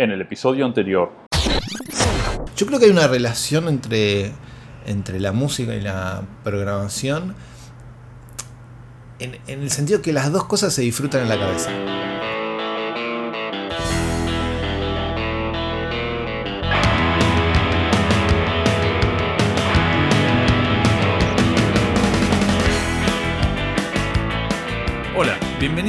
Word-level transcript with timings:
en 0.00 0.10
el 0.10 0.22
episodio 0.22 0.64
anterior. 0.64 1.12
Yo 2.56 2.66
creo 2.66 2.78
que 2.78 2.86
hay 2.86 2.90
una 2.90 3.06
relación 3.06 3.68
entre, 3.68 4.32
entre 4.86 5.20
la 5.20 5.32
música 5.32 5.74
y 5.74 5.80
la 5.80 6.22
programación 6.42 7.34
en, 9.18 9.38
en 9.46 9.60
el 9.60 9.70
sentido 9.70 10.00
que 10.00 10.14
las 10.14 10.32
dos 10.32 10.44
cosas 10.44 10.72
se 10.72 10.82
disfrutan 10.82 11.22
en 11.22 11.28
la 11.28 11.38
cabeza. 11.38 11.99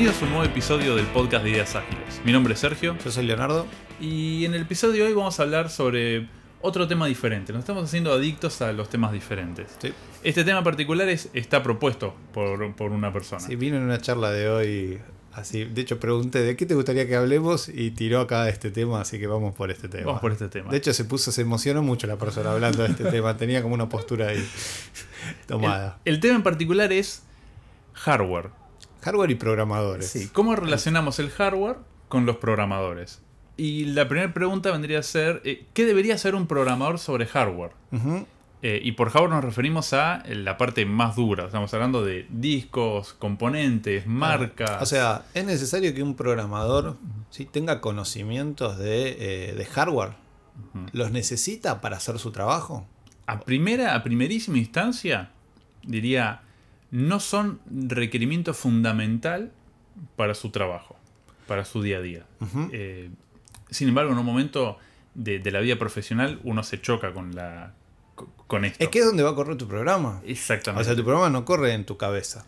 Bienvenidos 0.02 0.23
a 0.23 0.25
un 0.25 0.31
nuevo 0.31 0.52
episodio 0.52 0.95
del 0.95 1.05
podcast 1.05 1.43
de 1.43 1.52
Ideas 1.52 1.75
Ágiles. 1.75 2.21
Mi 2.25 2.31
nombre 2.31 2.55
es 2.55 2.59
Sergio 2.59 2.97
Yo 3.05 3.11
soy 3.11 3.23
Leonardo. 3.23 3.68
y 4.00 4.45
en 4.45 4.55
el 4.55 4.63
episodio 4.63 5.04
de 5.04 5.09
hoy 5.09 5.13
vamos 5.13 5.39
a 5.39 5.43
hablar 5.43 5.70
sobre 5.70 6.27
otro 6.60 6.87
tema 6.87 7.05
diferente. 7.05 7.54
Nos 7.54 7.60
estamos 7.60 7.83
haciendo 7.83 8.11
adictos 8.11 8.64
a 8.64 8.74
los 8.74 8.89
temas 8.89 9.11
diferentes. 9.11 9.68
Sí. 9.77 9.93
Este 10.24 10.43
tema 10.43 10.64
particular 10.64 11.07
es, 11.07 11.29
está 11.36 11.61
propuesto 11.61 12.15
por, 12.33 12.74
por 12.74 12.91
una 12.91 13.14
persona. 13.14 13.41
Sí, 13.41 13.55
vino 13.55 13.77
en 13.77 13.83
una 13.83 14.01
charla 14.01 14.32
de 14.32 14.50
hoy 14.50 15.00
así. 15.33 15.65
De 15.65 15.82
hecho, 15.82 16.00
pregunté 16.00 16.41
de 16.41 16.55
qué 16.55 16.65
te 16.65 16.74
gustaría 16.74 17.07
que 17.07 17.15
hablemos 17.15 17.69
y 17.69 17.91
tiró 17.91 18.21
acá 18.21 18.49
este 18.49 18.71
tema, 18.71 19.02
así 19.02 19.19
que 19.19 19.27
vamos 19.27 19.54
por 19.54 19.69
este 19.69 19.88
tema. 19.88 20.07
Vamos 20.07 20.21
por 20.21 20.32
este 20.32 20.47
tema. 20.47 20.71
De 20.71 20.77
hecho, 20.77 20.93
se 20.96 21.05
puso, 21.05 21.32
se 21.32 21.43
emocionó 21.43 21.83
mucho 21.83 22.07
la 22.07 22.18
persona 22.18 22.54
hablando 22.54 22.82
de 22.82 22.89
este 22.89 23.04
tema. 23.11 23.38
Tenía 23.38 23.61
como 23.61 23.75
una 23.75 23.88
postura 23.88 24.29
ahí 24.29 24.49
tomada. 25.46 25.99
el, 26.05 26.15
el 26.15 26.19
tema 26.19 26.38
en 26.38 26.43
particular 26.43 26.91
es 26.91 27.21
hardware. 27.93 28.61
Hardware 29.01 29.32
y 29.32 29.36
programadores. 29.36 30.07
Sí, 30.07 30.29
¿cómo 30.29 30.55
relacionamos 30.55 31.19
el 31.19 31.29
hardware 31.29 31.78
con 32.08 32.25
los 32.25 32.38
programadores? 32.38 33.22
Y 33.58 33.86
la 33.86 34.08
primera 34.08 34.33
pregunta 34.33 34.72
vendría 34.72 35.00
a 35.00 35.03
ser, 35.03 35.41
eh, 35.44 35.66
¿qué 35.73 35.86
debería 35.86 36.16
hacer 36.16 36.36
un 36.36 36.47
programador 36.47 37.00
sobre 37.00 37.25
hardware? 37.25 37.72
Eh, 38.61 38.79
y 38.83 38.91
por 38.94 39.09
hardware 39.09 39.31
nos 39.31 39.44
referimos 39.44 39.94
a 39.94 40.23
la 40.27 40.57
parte 40.57 40.85
más 40.85 41.16
dura. 41.16 41.45
Estamos 41.45 41.73
hablando 41.73 42.03
de 42.03 42.27
discos, 42.29 43.13
componentes, 43.13 44.07
marcas. 44.07 44.81
O 44.81 44.85
sea, 44.85 45.25
es 45.33 45.45
necesario 45.45 45.94
que 45.94 46.03
un 46.03 46.16
programador 46.16 46.97
¿sí? 47.29 47.45
tenga 47.45 47.81
conocimientos 47.81 48.77
de, 48.77 49.49
eh, 49.49 49.53
de 49.53 49.66
hardware. 49.66 50.13
¿Los 50.94 51.11
necesita 51.11 51.81
para 51.81 51.97
hacer 51.97 52.19
su 52.19 52.31
trabajo? 52.31 52.85
a 53.31 53.39
primera, 53.39 53.95
a 53.95 54.03
primerísima 54.03 54.57
instancia, 54.57 55.31
diría, 55.83 56.41
no 56.92 57.20
son 57.20 57.59
requerimiento 57.70 58.53
fundamental 58.53 59.52
para 60.16 60.36
su 60.36 60.52
trabajo, 60.52 60.95
para 61.47 61.66
su 61.66 61.81
día 61.81 61.97
a 61.97 62.02
día. 62.02 62.25
Eh, 62.72 63.09
sin 63.70 63.88
embargo, 63.89 64.11
en 64.11 64.17
un 64.17 64.25
momento 64.25 64.78
de, 65.16 65.39
de 65.39 65.52
la 65.52 65.59
vida 65.59 65.78
profesional 65.78 66.39
uno 66.44 66.64
se 66.64 66.80
choca 66.81 67.14
con 67.14 67.36
la 67.36 67.73
con 68.47 68.66
esto. 68.66 68.84
Es 68.84 68.89
que 68.89 69.00
es 69.00 69.06
donde 69.06 69.23
va 69.23 69.31
a 69.31 69.36
correr 69.36 69.58
tu 69.58 69.67
programa. 69.67 70.22
Exactamente. 70.25 70.81
O 70.81 70.86
sea, 70.86 70.95
tu 70.95 71.03
programa 71.03 71.30
no 71.30 71.45
corre 71.45 71.73
en 71.73 71.86
tu 71.86 71.97
cabeza. 71.97 72.45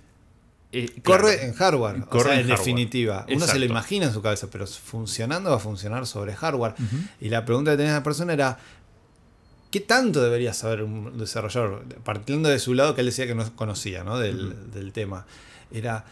Eh, 0.75 0.89
Corre 1.03 1.35
claro. 1.35 1.41
en 1.43 1.53
hardware. 1.53 2.01
o 2.01 2.09
Corre 2.09 2.23
sea, 2.23 2.33
en 2.33 2.39
en, 2.39 2.47
hardware. 2.47 2.57
definitiva. 2.59 3.25
Uno 3.29 3.45
se 3.45 3.59
lo 3.59 3.65
imagina 3.65 4.07
en 4.07 4.13
su 4.13 4.23
cabeza, 4.23 4.47
pero 4.51 4.65
funcionando 4.65 5.51
va 5.51 5.57
a 5.57 5.59
funcionar 5.59 6.07
sobre 6.07 6.35
hardware. 6.35 6.73
Y 7.21 7.29
la 7.29 7.45
pregunta 7.45 7.71
que 7.71 7.77
tenía 7.77 7.93
la 7.93 8.03
persona 8.03 8.33
era. 8.33 8.57
¿Qué 9.73 9.79
tanto 9.79 10.21
debería 10.21 10.53
saber 10.53 10.83
un 10.83 11.17
desarrollador? 11.17 11.83
Partiendo 12.03 12.47
de 12.47 12.59
su 12.59 12.75
lado, 12.75 12.93
que 12.93 13.01
él 13.01 13.07
decía 13.07 13.25
que 13.25 13.33
no 13.33 13.55
conocía, 13.55 14.03
¿no? 14.03 14.19
Del, 14.19 14.71
del 14.71 14.93
tema. 14.93 15.25
Era. 15.71 16.05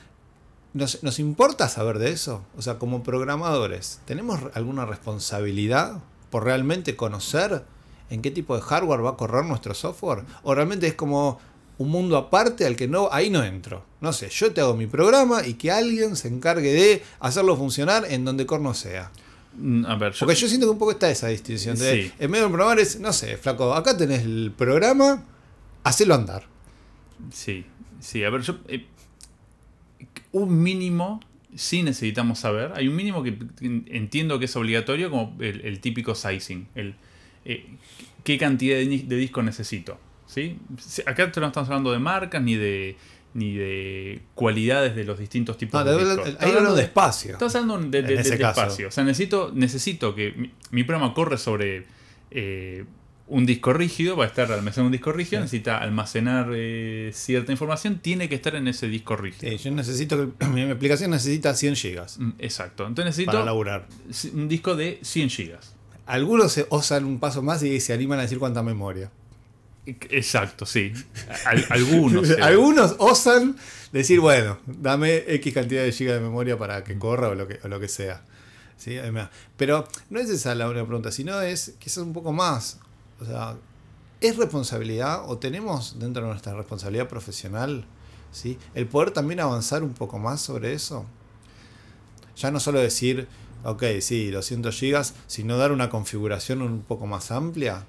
¿nos, 0.74 1.04
¿Nos 1.04 1.20
importa 1.20 1.70
saber 1.70 2.00
de 2.00 2.10
eso? 2.10 2.44
O 2.58 2.64
sea, 2.64 2.80
como 2.80 3.04
programadores, 3.04 4.00
¿tenemos 4.06 4.40
alguna 4.56 4.88
responsabilidad 4.88 6.00
por 6.32 6.44
realmente 6.44 6.96
conocer 6.96 7.64
en 8.10 8.24
qué 8.24 8.32
tipo 8.32 8.56
de 8.56 8.64
hardware 8.64 9.06
va 9.06 9.12
a 9.12 9.16
correr 9.16 9.46
nuestro 9.46 9.76
software? 9.76 10.24
¿O 10.42 10.56
realmente 10.56 10.88
es 10.88 10.96
como 10.96 11.40
un 11.78 11.90
mundo 11.90 12.18
aparte 12.18 12.66
al 12.66 12.76
que 12.76 12.88
no, 12.88 13.10
ahí 13.12 13.30
no 13.30 13.44
entro? 13.44 13.86
No 14.00 14.12
sé, 14.12 14.30
yo 14.30 14.52
te 14.52 14.62
hago 14.62 14.74
mi 14.74 14.88
programa 14.88 15.46
y 15.46 15.54
que 15.54 15.70
alguien 15.70 16.16
se 16.16 16.30
encargue 16.30 16.74
de 16.74 17.04
hacerlo 17.20 17.56
funcionar 17.56 18.06
en 18.10 18.26
donde 18.26 18.48
corno 18.48 18.74
sea. 18.74 19.12
Mm, 19.54 19.86
A 19.86 19.96
ver, 19.96 20.14
yo, 20.14 20.20
Porque 20.26 20.36
yo 20.40 20.48
siento 20.48 20.66
que 20.68 20.72
un 20.72 20.78
poco 20.80 20.92
está 20.92 21.10
esa 21.10 21.28
distinción 21.28 21.78
de 21.78 22.04
Sí. 22.04 22.12
en 22.20 22.32
medio 22.32 22.46
de 22.46 22.50
programar 22.50 22.80
es, 22.80 23.00
no 23.00 23.12
sé, 23.14 23.38
flaco, 23.38 23.74
acá 23.74 23.98
tenés 23.98 24.22
el 24.24 24.54
programa, 24.58 25.26
hacelo 25.84 26.16
andar. 26.16 26.46
Sí, 27.32 27.66
sí, 28.00 28.24
a 28.24 28.30
ver, 28.30 28.42
yo. 28.42 28.58
eh, 28.68 28.86
un 30.32 30.62
mínimo 30.64 31.20
sí 31.56 31.84
necesitamos 31.84 32.40
saber. 32.40 32.72
Hay 32.76 32.88
un 32.88 32.96
mínimo 32.96 33.22
que 33.24 33.38
entiendo 33.62 34.40
que 34.40 34.46
es 34.46 34.56
obligatorio, 34.56 35.10
como 35.10 35.36
el, 35.42 35.62
el 35.62 35.80
típico 35.82 36.16
sizing. 36.16 36.68
El, 36.76 36.96
eh, 37.46 37.66
¿Qué 38.24 38.38
cantidad 38.38 38.78
de, 38.78 38.86
de 39.06 39.16
disco 39.18 39.44
necesito? 39.44 40.00
Sí, 40.28 40.58
Acá 41.06 41.30
no 41.36 41.48
estamos 41.48 41.68
hablando 41.70 41.92
de 41.92 42.00
marcas 42.00 42.42
ni 42.42 42.56
de 42.56 42.96
ni 43.34 43.56
de 43.56 44.22
cualidades 44.36 44.96
de 44.96 45.04
los 45.06 45.18
distintos 45.20 45.58
tipos 45.58 45.84
No, 45.86 45.92
de 45.98 46.04
discos. 46.06 46.28
ahí 46.40 46.50
hablando 46.50 46.76
de 46.76 46.84
espacio. 46.84 47.32
Estamos 47.34 47.56
hablando 47.56 47.90
de, 47.90 48.02
de- 48.02 48.16
espacio. 48.22 48.88
O 48.88 48.92
sea, 48.92 49.04
necesito, 49.04 49.52
necesito 49.54 50.14
que 50.16 50.32
mi, 50.34 50.52
mi 50.72 50.84
programa 50.84 51.14
corre 51.14 51.38
sobre 51.38 51.86
eh, 52.32 52.86
un 53.28 53.46
disco 53.46 53.72
rígido, 53.72 54.18
va 54.18 54.26
a 54.26 54.28
estar 54.28 54.52
almacenado 54.52 54.82
en 54.82 54.86
un 54.88 54.92
disco 54.92 55.14
rígido, 55.14 55.40
Sí. 55.40 55.44
necesita 55.44 55.78
almacenar 55.78 56.50
eh, 56.54 57.12
cierta 57.14 57.54
información, 57.54 58.00
tiene 58.00 58.28
que 58.28 58.36
estar 58.36 58.56
en 58.56 58.68
ese 58.68 58.88
disco 58.90 59.16
rígido. 59.16 59.50
Sí, 59.50 59.58
yo 59.58 59.72
necesito 59.72 60.36
que 60.38 60.46
mi 60.48 60.70
aplicación 60.70 61.12
necesita 61.12 61.54
100 61.54 61.76
gigas 61.78 62.18
Mm, 62.20 62.32
Exacto. 62.40 62.86
Entonces 62.86 63.16
para 63.26 63.28
necesito 63.38 63.46
laburar. 63.46 63.88
un 64.34 64.50
disco 64.50 64.76
de 64.76 65.00
100 65.02 65.30
gigas. 65.30 65.76
Algunos 66.06 66.52
se 66.52 66.66
osan 66.70 67.06
un 67.06 67.20
paso 67.20 67.42
más 67.42 67.64
y 67.64 67.80
se 67.80 67.94
animan 67.94 68.20
a 68.20 68.24
decir 68.24 68.38
cuánta 68.40 68.62
memoria. 68.64 69.10
Exacto, 69.86 70.66
sí. 70.66 70.94
Al- 71.46 71.66
algunos. 71.70 72.28
sí. 72.28 72.36
Algunos 72.42 72.96
osan 73.00 73.56
decir, 73.92 74.20
bueno, 74.20 74.60
dame 74.66 75.24
X 75.28 75.54
cantidad 75.54 75.84
de 75.84 75.92
gigas 75.92 76.16
de 76.16 76.22
memoria 76.22 76.58
para 76.58 76.84
que 76.84 76.98
corra 76.98 77.30
o 77.30 77.36
lo 77.36 77.48
que, 77.48 77.60
o 77.64 77.68
lo 77.68 77.80
que 77.80 77.88
sea. 77.88 78.24
¿Sí? 78.78 78.98
Pero 79.58 79.88
no 80.10 80.20
es 80.20 80.30
esa 80.30 80.56
la 80.56 80.68
única 80.68 80.86
pregunta, 80.86 81.12
sino 81.12 81.40
es 81.42 81.76
quizás 81.80 82.00
un 82.00 82.14
poco 82.14 82.32
más. 82.32 82.80
O 83.20 83.26
sea, 83.26 83.56
¿es 84.22 84.38
responsabilidad 84.38 85.24
o 85.30 85.38
tenemos 85.38 86.00
dentro 86.00 86.24
de 86.24 86.30
nuestra 86.30 86.56
responsabilidad 86.56 87.08
profesional 87.08 87.86
¿sí? 88.32 88.58
el 88.74 88.88
poder 88.88 89.12
también 89.12 89.40
avanzar 89.40 89.84
un 89.84 89.94
poco 89.94 90.18
más 90.18 90.42
sobre 90.42 90.74
eso? 90.74 91.06
Ya 92.38 92.50
no 92.50 92.60
solo 92.60 92.80
decir, 92.80 93.28
ok, 93.64 93.84
sí, 94.00 94.32
200 94.32 94.76
gigas, 94.76 95.14
sino 95.28 95.58
dar 95.58 95.72
una 95.72 95.90
configuración 95.90 96.62
un 96.64 96.82
poco 96.82 97.06
más 97.06 97.30
amplia. 97.32 97.86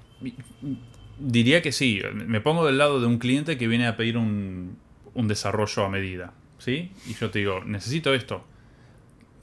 Diría 1.19 1.61
que 1.61 1.71
sí. 1.71 2.01
Me 2.13 2.41
pongo 2.41 2.65
del 2.65 2.77
lado 2.77 2.99
de 2.99 3.07
un 3.07 3.17
cliente 3.19 3.57
que 3.57 3.67
viene 3.67 3.87
a 3.87 3.95
pedir 3.97 4.17
un, 4.17 4.77
un 5.13 5.27
desarrollo 5.27 5.83
a 5.85 5.89
medida. 5.89 6.33
¿Sí? 6.59 6.91
Y 7.07 7.13
yo 7.15 7.29
te 7.29 7.39
digo, 7.39 7.63
necesito 7.65 8.13
esto. 8.13 8.45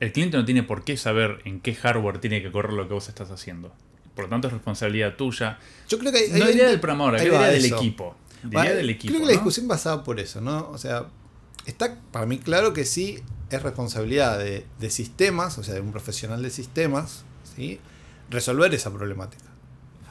El 0.01 0.13
cliente 0.13 0.37
no 0.39 0.45
tiene 0.47 0.63
por 0.63 0.85
qué 0.85 0.97
saber 0.97 1.41
en 1.45 1.61
qué 1.61 1.75
hardware 1.75 2.19
tiene 2.19 2.43
que 2.43 2.51
correr 2.51 2.73
lo 2.73 2.89
que 2.89 2.95
vos 2.95 3.09
estás 3.09 3.31
haciendo. 3.31 3.73
Por 4.15 4.25
lo 4.25 4.31
tanto, 4.31 4.49
es 4.49 4.55
responsabilidad 4.55 5.17
tuya. 5.17 5.59
Yo 5.89 5.99
creo 5.99 6.11
que 6.13 6.19
hay- 6.19 6.31
No 6.39 6.47
hay- 6.47 6.53
diría 6.53 6.69
del 6.69 6.81
programador, 6.81 7.17
ahí 7.17 7.25
diría 7.27 7.47
del 7.49 7.65
equipo. 7.67 8.17
Diría 8.43 8.75
del 8.75 8.89
equipo. 8.91 9.13
Creo 9.13 9.21
que 9.21 9.27
la 9.27 9.33
discusión 9.33 9.69
basada 9.69 10.03
por 10.03 10.19
eso, 10.19 10.41
¿no? 10.41 10.71
O 10.71 10.79
sea, 10.79 11.07
está 11.67 11.99
para 12.11 12.25
mí 12.25 12.39
claro 12.39 12.73
que 12.73 12.87
sí 12.87 13.19
es 13.51 13.63
responsabilidad 13.63 14.39
de, 14.39 14.65
de 14.79 14.91
sistemas, 14.91 15.59
o 15.59 15.63
sea, 15.63 15.75
de 15.75 15.81
un 15.83 15.93
profesional 15.93 16.43
de 16.43 16.49
sistemas, 16.51 17.25
¿sí? 17.55 17.79
Resolver 18.31 18.73
esa 18.73 18.91
problemática. 18.93 19.45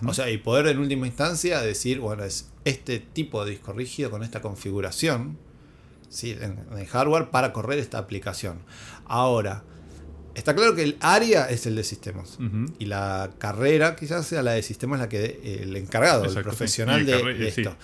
O 0.05 0.13
sea, 0.13 0.29
y 0.29 0.37
poder 0.37 0.67
en 0.67 0.79
última 0.79 1.07
instancia 1.07 1.61
decir, 1.61 1.99
bueno, 1.99 2.23
es 2.23 2.49
este 2.65 2.99
tipo 2.99 3.43
de 3.43 3.51
disco 3.51 3.73
rígido 3.73 4.09
con 4.09 4.23
esta 4.23 4.41
configuración, 4.41 5.37
¿sí? 6.09 6.37
En, 6.39 6.85
hardware 6.85 7.29
para 7.29 7.51
correr 7.53 7.79
esta 7.79 7.97
aplicación. 7.97 8.59
Ahora, 9.05 9.63
está 10.35 10.55
claro 10.55 10.75
que 10.75 10.83
el 10.83 10.97
área 11.01 11.49
es 11.49 11.65
el 11.65 11.75
de 11.75 11.83
sistemas. 11.83 12.37
Y 12.79 12.85
la 12.85 13.31
carrera 13.37 13.95
quizás 13.95 14.25
sea 14.25 14.41
la 14.41 14.53
de 14.53 14.63
sistemas 14.63 14.99
la 14.99 15.09
que 15.09 15.25
eh, 15.25 15.59
el 15.63 15.75
encargado, 15.75 16.25
el 16.25 16.31
sí. 16.31 16.39
profesional 16.39 17.01
El 17.01 17.05
de, 17.05 17.51
sí. 17.51 17.61
esto. 17.61 17.75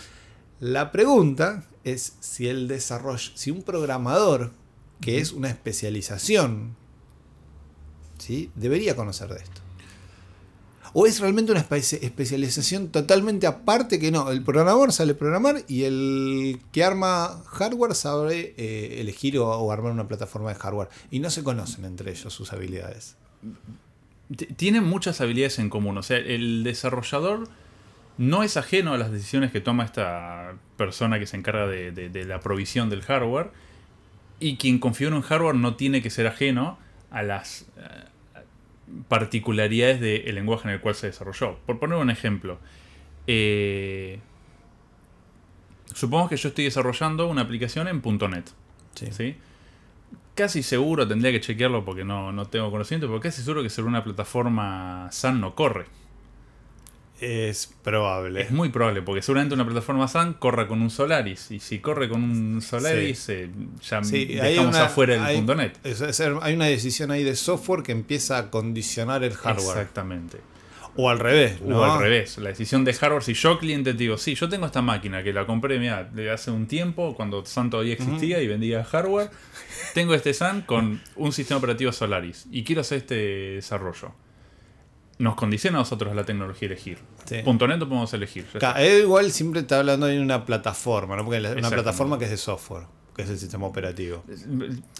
La 0.60 0.92
pregunta 0.92 1.66
es 1.84 2.14
si 2.22 2.48
el 2.48 2.68
desarrollo, 2.68 3.32
si 3.36 3.52
un 3.52 3.64
programador, 3.64 4.52
que 5.02 5.20
es 5.20 5.34
una 5.34 5.50
especialización, 5.50 6.76
¿sí? 8.18 8.52
debería 8.56 8.96
conocer 8.96 9.30
de 9.30 9.44
esto. 9.44 9.65
O 10.98 11.06
es 11.06 11.20
realmente 11.20 11.52
una 11.52 11.62
espe- 11.68 12.00
especialización 12.02 12.88
totalmente 12.88 13.48
aparte 13.48 14.00
que 14.00 14.12
no, 14.12 14.32
el 14.32 14.44
programador 14.44 14.94
sabe 14.94 15.14
programar 15.14 15.64
y 15.68 15.84
el 15.84 16.60
que 16.72 16.86
arma 16.86 17.44
hardware 17.48 17.94
sabe 17.96 18.54
eh, 18.58 19.02
elegir 19.02 19.38
o, 19.40 19.72
armar 19.74 19.92
una 19.92 20.08
plataforma 20.08 20.50
de 20.54 20.56
hardware. 20.56 20.88
Y 21.12 21.20
no 21.20 21.30
se 21.30 21.44
conocen 21.44 21.84
entre 21.84 22.12
ellos 22.12 22.34
sus 22.34 22.54
habilidades. 22.54 23.18
Tienen 24.56 24.86
muchas 24.86 25.20
habilidades 25.22 25.60
en 25.60 25.70
común. 25.70 25.98
O 25.98 26.04
sea, 26.04 26.18
el 26.18 26.64
desarrollador 26.64 27.50
no 28.18 28.44
es 28.44 28.56
ajeno 28.56 28.94
a 28.94 28.98
las 28.98 29.12
decisiones 29.12 29.52
que 29.52 29.60
toma 29.60 29.84
esta 29.84 30.54
persona 30.78 31.20
que 31.20 31.28
se 31.28 31.36
encarga 31.36 31.68
de, 31.68 31.92
de- 31.92 32.08
de 32.10 32.24
la 32.24 32.40
provisión 32.40 32.90
del 32.90 33.02
hardware. 33.02 33.52
Y 34.40 34.56
quien 34.56 34.80
configura 34.80 35.16
un 35.18 35.22
hardware 35.24 35.56
no 35.56 35.76
tiene 35.76 36.02
que 36.02 36.10
ser 36.10 36.26
ajeno 36.28 36.78
a 37.12 37.22
las. 37.22 37.66
Particularidades 39.08 40.00
del 40.00 40.36
lenguaje 40.36 40.68
en 40.68 40.76
el 40.76 40.82
cual 40.82 40.96
se 40.96 41.08
desarrolló. 41.08 41.58
Por 41.66 41.80
poner 41.80 41.98
un 41.98 42.10
ejemplo, 42.10 42.60
eh, 43.28 44.20
supongamos 45.94 46.30
que 46.30 46.38
yo 46.38 46.50
estoy 46.50 46.66
desarrollando 46.66 47.28
una 47.28 47.42
aplicación 47.42 47.88
en 47.88 48.02
.NET. 48.02 48.50
Sí. 48.96 49.08
¿sí? 49.12 49.36
Casi 50.36 50.64
seguro, 50.64 51.08
tendría 51.08 51.32
que 51.32 51.42
chequearlo 51.42 51.86
porque 51.86 52.04
no, 52.04 52.32
no 52.32 52.46
tengo 52.46 52.70
conocimiento, 52.70 53.08
pero 53.08 53.20
casi 53.20 53.42
seguro 53.42 53.64
que 53.64 53.70
sobre 53.70 53.90
una 53.90 54.04
plataforma 54.04 55.10
SAN 55.12 55.40
no 55.40 55.56
corre. 55.56 55.86
Es 57.22 57.74
probable. 57.82 58.42
Es 58.42 58.52
muy 58.52 58.70
probable, 58.70 59.02
porque 59.02 59.22
seguramente 59.22 59.56
una 59.56 59.66
plataforma 59.66 60.08
SAN 60.08 60.34
corra 60.34 60.68
con 60.68 60.82
un 60.82 60.90
Solaris. 60.90 61.50
Y 61.52 61.60
si 61.60 61.80
corre 61.80 62.10
con 62.10 62.22
un 62.24 62.62
Solaris, 62.62 63.30
eh, 63.30 63.50
ya 63.82 64.04
Sí, 64.04 64.26
dejamos 64.26 64.76
una- 64.76 64.86
afuera 64.86 65.16
el 65.16 65.22
hay- 65.24 65.42
.NET. 65.42 65.78
es- 65.86 66.02
es- 66.02 66.20
hay 66.20 66.54
una 66.54 66.66
decisión 66.66 67.12
ahí 67.12 67.24
de 67.24 67.36
software 67.38 67.84
que 67.84 67.94
empieza 67.94 68.38
a 68.38 68.52
condicionar 68.52 69.24
el 69.24 69.34
hardware. 69.34 69.78
Exactamente. 69.78 70.40
O 70.98 71.10
al 71.10 71.20
revés, 71.20 71.62
¿no? 71.62 71.80
O 71.80 71.84
al 71.84 72.00
revés, 72.02 72.38
la 72.38 72.50
decisión 72.50 72.86
de 72.86 72.94
hardware. 72.94 73.24
Si 73.24 73.34
yo, 73.34 73.60
cliente, 73.60 73.92
te 73.94 73.98
digo, 74.00 74.18
sí, 74.18 74.34
yo 74.36 74.48
tengo 74.48 74.66
esta 74.66 74.82
máquina 74.82 75.24
que 75.24 75.34
la 75.34 75.46
compré 75.46 75.78
mira, 75.78 76.10
hace 76.34 76.52
un 76.52 76.68
tiempo, 76.68 77.16
cuando 77.16 77.46
SAN 77.46 77.70
todavía 77.70 77.94
existía 77.94 78.42
y 78.42 78.48
vendía 78.48 78.84
hardware. 78.84 79.30
Tengo 79.94 80.14
este 80.14 80.34
SAN 80.34 80.62
con 80.62 81.02
un 81.18 81.32
sistema 81.34 81.58
operativo 81.58 81.92
Solaris 81.92 82.46
y 82.52 82.64
quiero 82.64 82.80
hacer 82.82 83.00
este 83.00 83.16
desarrollo. 83.56 84.14
Nos 85.18 85.36
condiciona 85.36 85.78
a 85.78 85.82
nosotros 85.82 86.14
la 86.16 86.26
tecnología 86.26 86.66
elegir. 86.68 86.98
Sí. 87.24 87.38
Punto 87.46 87.68
.NET 87.68 87.80
podemos 87.80 88.14
elegir. 88.14 88.46
igual 89.02 89.32
siempre 89.32 89.62
está 89.62 89.80
hablando 89.80 90.08
de 90.08 90.20
una 90.20 90.46
plataforma, 90.46 91.16
¿no? 91.16 91.24
Porque 91.24 91.38
es 91.46 91.56
una 91.56 91.70
plataforma 91.70 92.20
que 92.20 92.26
es 92.26 92.32
de 92.32 92.38
software, 92.38 92.84
que 93.16 93.22
es 93.22 93.30
el 93.30 93.38
sistema 93.40 93.66
operativo. 93.66 94.26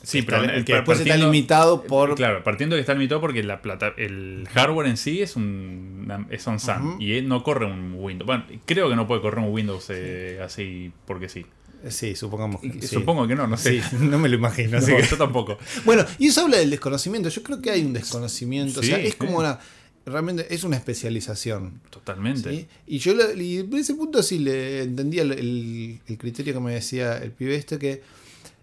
Sí, 0.04 0.20
Está- 0.20 0.40
pero 0.40 0.54
el 0.54 0.64
que 0.64 0.74
después 0.76 1.02
está 1.02 1.18
limitado 1.18 1.84
por. 1.84 2.16
Claro, 2.16 2.44
partiendo 2.46 2.76
de 2.76 2.80
que 2.80 2.82
está 2.82 2.94
limitado 2.94 3.20
porque 3.20 3.44
la 3.44 3.62
plata, 3.62 3.94
el 3.98 4.48
hardware 4.54 4.88
en 4.88 4.96
sí 4.96 5.22
es 5.22 5.36
un, 5.36 6.26
es 6.30 6.48
un 6.48 6.60
SAN 6.60 6.88
Ujú. 6.88 7.02
y 7.02 7.22
no 7.22 7.44
corre 7.44 7.66
un 7.66 7.96
Windows. 7.98 8.26
Bueno, 8.26 8.46
creo 8.66 8.90
que 8.90 8.96
no 8.96 9.08
puede 9.08 9.20
correr 9.22 9.40
un 9.46 9.54
Windows 9.54 9.88
eh, 9.90 10.40
así 10.42 10.94
porque 11.06 11.28
sí. 11.28 11.46
Sí, 11.90 12.16
supongamos 12.16 12.62
que. 12.62 12.72
sí. 12.82 12.88
Supongo 12.88 13.28
que 13.28 13.36
no, 13.36 13.48
no 13.48 13.58
sé. 13.58 13.82
Sí, 13.82 13.96
no 14.00 14.18
me 14.18 14.30
lo 14.30 14.36
imagino. 14.36 14.78
así 14.78 14.92
No, 14.92 14.98
que- 14.98 15.04
yo 15.04 15.18
tampoco. 15.18 15.58
Bueno, 15.84 16.06
y 16.20 16.28
eso 16.28 16.42
habla 16.46 16.56
del 16.58 16.70
desconocimiento. 16.70 17.28
Yo 17.28 17.44
creo 17.44 17.62
que 17.62 17.70
hay 17.70 17.84
un 17.84 17.92
desconocimiento. 17.92 18.80
o 18.80 18.84
sea, 18.84 18.98
es 18.98 19.16
como 19.16 19.40
una. 19.40 19.60
Realmente 20.06 20.54
es 20.54 20.64
una 20.64 20.76
especialización. 20.78 21.82
Totalmente. 21.90 22.50
¿sí? 22.52 22.68
Y 22.86 23.00
yo 23.00 23.14
y 23.36 23.58
en 23.58 23.74
ese 23.74 23.96
punto 23.96 24.22
sí 24.22 24.38
le 24.40 24.84
entendía 24.84 25.24
el, 25.24 25.32
el- 25.32 26.00
el 26.08 26.18
criterio 26.18 26.54
que 26.54 26.60
me 26.60 26.74
decía 26.74 27.18
el 27.18 27.32
pibe 27.32 27.56
este 27.56 27.80
que 27.80 28.04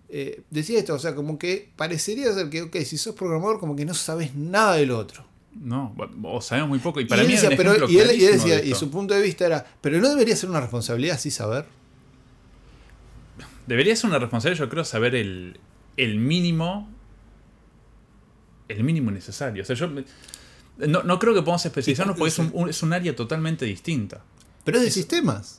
eh, 0.08 0.42
decía 0.50 0.78
esto, 0.78 0.94
o 0.94 0.98
sea, 0.98 1.14
como 1.14 1.38
que 1.38 1.70
parecería 1.74 2.32
ser 2.32 2.48
que, 2.50 2.62
ok, 2.62 2.76
si 2.84 2.96
sos 2.98 3.14
programador, 3.14 3.58
como 3.58 3.74
que 3.74 3.84
no 3.84 3.94
sabes 3.94 4.34
nada 4.34 4.76
del 4.76 4.90
otro. 4.92 5.24
No, 5.54 5.94
o 6.22 6.40
sabemos 6.40 6.68
muy 6.68 6.78
poco. 6.78 7.00
Y 7.00 7.06
para 7.06 7.24
y 7.24 7.26
mí 7.26 7.32
decía, 7.32 7.50
un 7.50 7.56
pero, 7.56 7.74
y 7.74 7.78
él, 7.78 7.90
y 7.90 7.98
él 7.98 8.06
clarísimo 8.08 8.32
decía, 8.32 8.56
de 8.60 8.66
y 8.68 8.74
su 8.74 8.90
punto 8.90 9.12
de 9.14 9.22
vista 9.22 9.44
era, 9.46 9.66
pero 9.80 10.00
no 10.00 10.08
debería 10.10 10.36
ser 10.36 10.48
una 10.50 10.60
responsabilidad 10.60 11.16
así 11.16 11.30
saber. 11.30 11.64
Debería 13.66 13.94
ser 13.96 14.10
una 14.10 14.18
responsabilidad, 14.18 14.64
yo 14.64 14.70
creo, 14.70 14.84
saber 14.84 15.14
el, 15.14 15.58
el 15.96 16.18
mínimo. 16.18 16.88
El 18.68 18.84
mínimo 18.84 19.10
necesario. 19.10 19.62
O 19.62 19.66
sea, 19.66 19.76
yo. 19.76 19.88
No, 20.88 21.02
no 21.02 21.18
creo 21.18 21.34
que 21.34 21.40
podamos 21.42 21.64
especializarnos 21.66 22.16
porque 22.16 22.30
es 22.30 22.38
un, 22.38 22.50
un- 22.52 22.68
es 22.68 22.82
un 22.82 22.92
área 22.92 23.14
totalmente 23.16 23.64
distinta. 23.64 24.22
Pero 24.64 24.78
es 24.78 24.84
de 24.84 24.90
sistemas. 24.90 25.56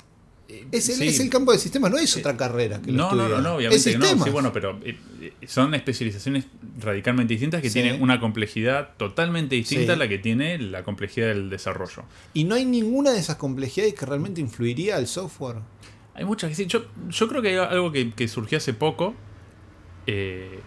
Es 0.72 0.88
el, 0.90 0.96
sí. 0.96 1.08
es 1.08 1.20
el 1.20 1.30
campo 1.30 1.52
de 1.52 1.58
sistemas, 1.58 1.90
no 1.90 1.98
es 1.98 2.16
otra 2.18 2.38
carrera 2.38 2.80
que 2.82 2.92
lo 2.92 2.98
No, 3.10 3.16
no, 3.16 3.28
no, 3.28 3.42
no, 3.42 3.50
Es 3.52 3.56
obviamente 3.70 3.92
que 3.92 3.98
no. 3.98 4.06
sistemas. 4.06 4.24
Sí, 4.26 4.30
bueno, 4.30 4.54
pero 4.54 4.80
eh, 4.84 4.98
eh, 5.22 5.34
son 5.48 5.74
especializaciones 5.74 6.46
radicalmente 6.80 7.34
distintas 7.34 7.62
que 7.62 7.70
Sí. 7.70 7.82
tienen 7.82 8.02
una 8.04 8.20
complejidad 8.20 8.90
totalmente 8.98 9.56
distinta 9.56 9.86
Sí. 9.86 9.92
a 9.92 9.96
la 9.96 10.08
que 10.08 10.20
tiene 10.20 10.60
la 10.60 10.84
complejidad 10.84 11.28
del 11.30 11.50
desarrollo. 11.50 12.04
Y 12.34 12.44
no 12.44 12.56
hay 12.56 12.66
ninguna 12.66 13.12
de 13.12 13.20
esas 13.20 13.38
complejidades 13.38 13.94
que 13.96 14.06
realmente 14.06 14.42
influiría 14.42 14.98
al 14.98 15.08
software. 15.08 15.58
Hay 16.14 16.26
muchas 16.26 16.50
que 16.50 16.56
sí. 16.56 16.66
Yo, 16.68 16.86
yo 17.10 17.28
creo 17.28 17.42
que 17.42 17.48
hay 17.48 17.56
algo 17.56 17.92
que, 17.92 18.12
que 18.12 18.28
surgió 18.28 18.60
hace 18.60 18.74
poco, 18.74 19.16
eh, 20.06 20.60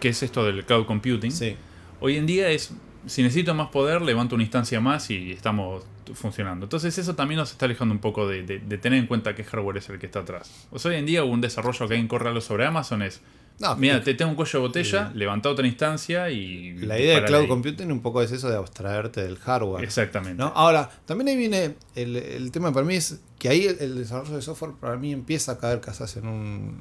que 0.00 0.08
es 0.10 0.22
esto 0.22 0.44
del 0.44 0.64
cloud 0.66 0.84
computing. 0.86 1.30
Sí. 1.32 1.56
Hoy 2.00 2.16
en 2.16 2.26
día 2.26 2.50
es, 2.50 2.72
si 3.06 3.22
necesito 3.22 3.54
más 3.54 3.68
poder, 3.68 4.02
levanto 4.02 4.34
una 4.34 4.44
instancia 4.44 4.80
más 4.80 5.10
y 5.10 5.32
estamos 5.32 5.84
funcionando. 6.14 6.66
Entonces 6.66 6.96
eso 6.98 7.14
también 7.14 7.38
nos 7.38 7.50
está 7.52 7.66
alejando 7.66 7.94
un 7.94 8.00
poco 8.00 8.28
de, 8.28 8.42
de- 8.42 8.58
de 8.58 8.78
tener 8.78 8.98
en 8.98 9.06
cuenta 9.06 9.34
qué 9.34 9.44
hardware 9.44 9.78
es 9.78 9.88
el 9.88 9.98
que 9.98 10.06
está 10.06 10.20
atrás. 10.20 10.66
O 10.70 10.78
sea, 10.78 10.90
hoy 10.90 10.98
en 10.98 11.06
día 11.06 11.24
un 11.24 11.40
desarrollo 11.40 11.78
que 11.88 11.94
alguien 11.94 12.08
corre 12.08 12.28
algo 12.28 12.40
sobre 12.40 12.66
Amazon 12.66 13.02
es, 13.02 13.20
No, 13.60 13.76
mira, 13.76 14.02
te 14.02 14.14
tengo 14.14 14.30
un 14.30 14.36
cuello 14.36 14.58
de 14.60 14.66
botella, 14.66 15.12
levanta 15.14 15.48
otra 15.48 15.66
instancia 15.66 16.30
y... 16.30 16.72
La 16.78 16.98
idea 16.98 17.20
de 17.20 17.26
cloud 17.26 17.42
ahí. 17.42 17.48
computing 17.48 17.92
un 17.92 18.00
poco 18.00 18.20
es 18.22 18.32
eso 18.32 18.48
de 18.50 18.56
abstraerte 18.56 19.22
del 19.22 19.36
hardware. 19.38 19.84
Exactamente. 19.84 20.42
¿no? 20.42 20.52
Ahora, 20.54 20.90
también 21.06 21.28
ahí 21.28 21.36
viene 21.36 21.74
el, 21.94 22.16
el 22.16 22.50
tema 22.50 22.72
para 22.72 22.84
mí 22.84 22.94
es 22.96 23.20
que 23.38 23.48
ahí 23.48 23.66
el, 23.66 23.76
el 23.80 23.98
desarrollo 23.98 24.36
de 24.36 24.42
software 24.42 24.72
para 24.80 24.96
mí 24.96 25.12
empieza 25.12 25.52
a 25.52 25.58
caer 25.58 25.80
quizás 25.80 26.16
en 26.16 26.26
un 26.26 26.80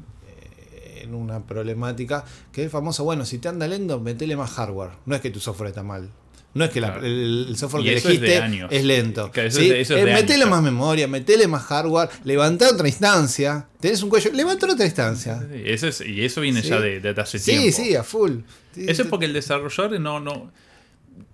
en 1.01 1.13
una 1.15 1.45
problemática 1.45 2.24
que 2.51 2.62
es 2.62 2.65
el 2.65 2.71
famoso, 2.71 3.03
bueno, 3.03 3.25
si 3.25 3.38
te 3.39 3.48
anda 3.50 3.68
lento, 3.68 4.00
metele 4.00 4.36
más 4.36 4.51
hardware. 4.51 4.92
No 5.06 5.15
es 5.15 5.21
que 5.21 5.30
tu 5.31 5.39
software 5.39 5.69
está 5.69 5.83
mal. 5.83 6.09
No 6.53 6.65
es 6.65 6.71
que 6.71 6.81
la- 6.81 6.98
el, 6.98 7.45
el 7.50 7.56
software 7.57 7.81
Y 7.83 7.86
que 7.86 7.94
es 7.95 8.06
elegiste 8.06 8.68
es, 8.71 8.83
lento. 8.83 9.31
Claro, 9.31 9.48
eso 9.48 9.59
¿sí? 9.59 9.65
es 9.68 9.71
de- 9.71 9.81
eso 9.81 9.95
es 9.95 10.01
Eh, 10.01 10.13
metele 10.13 10.33
años 10.44 10.50
más 10.50 10.62
memoria, 10.62 11.07
metele 11.07 11.48
más 11.48 11.63
hardware, 11.63 12.09
levantá 12.25 12.69
otra 12.69 12.88
instancia. 12.89 13.68
Tenés 13.80 14.03
un 14.03 14.09
cuello, 14.09 14.31
levanta 14.33 14.65
otra 14.69 14.86
instancia. 14.86 15.39
Sí, 15.50 15.62
eso 15.65 15.88
es- 15.88 16.01
y 16.01 16.25
eso 16.25 16.42
viene 16.42 16.62
Sí. 16.62 16.68
ya 16.68 16.80
de, 16.81 17.00
de 17.00 17.21
hace 17.21 17.39
Sí, 17.39 17.51
tiempo. 17.51 17.77
sí, 17.77 17.95
a 17.95 18.03
full. 18.03 18.31
Sí, 18.75 18.81
Eso 18.83 18.92
es 18.92 18.98
sí. 18.98 19.03
porque 19.09 19.25
el 19.27 19.33
desarrollador 19.33 19.98
no, 20.01 20.19
no, 20.19 20.51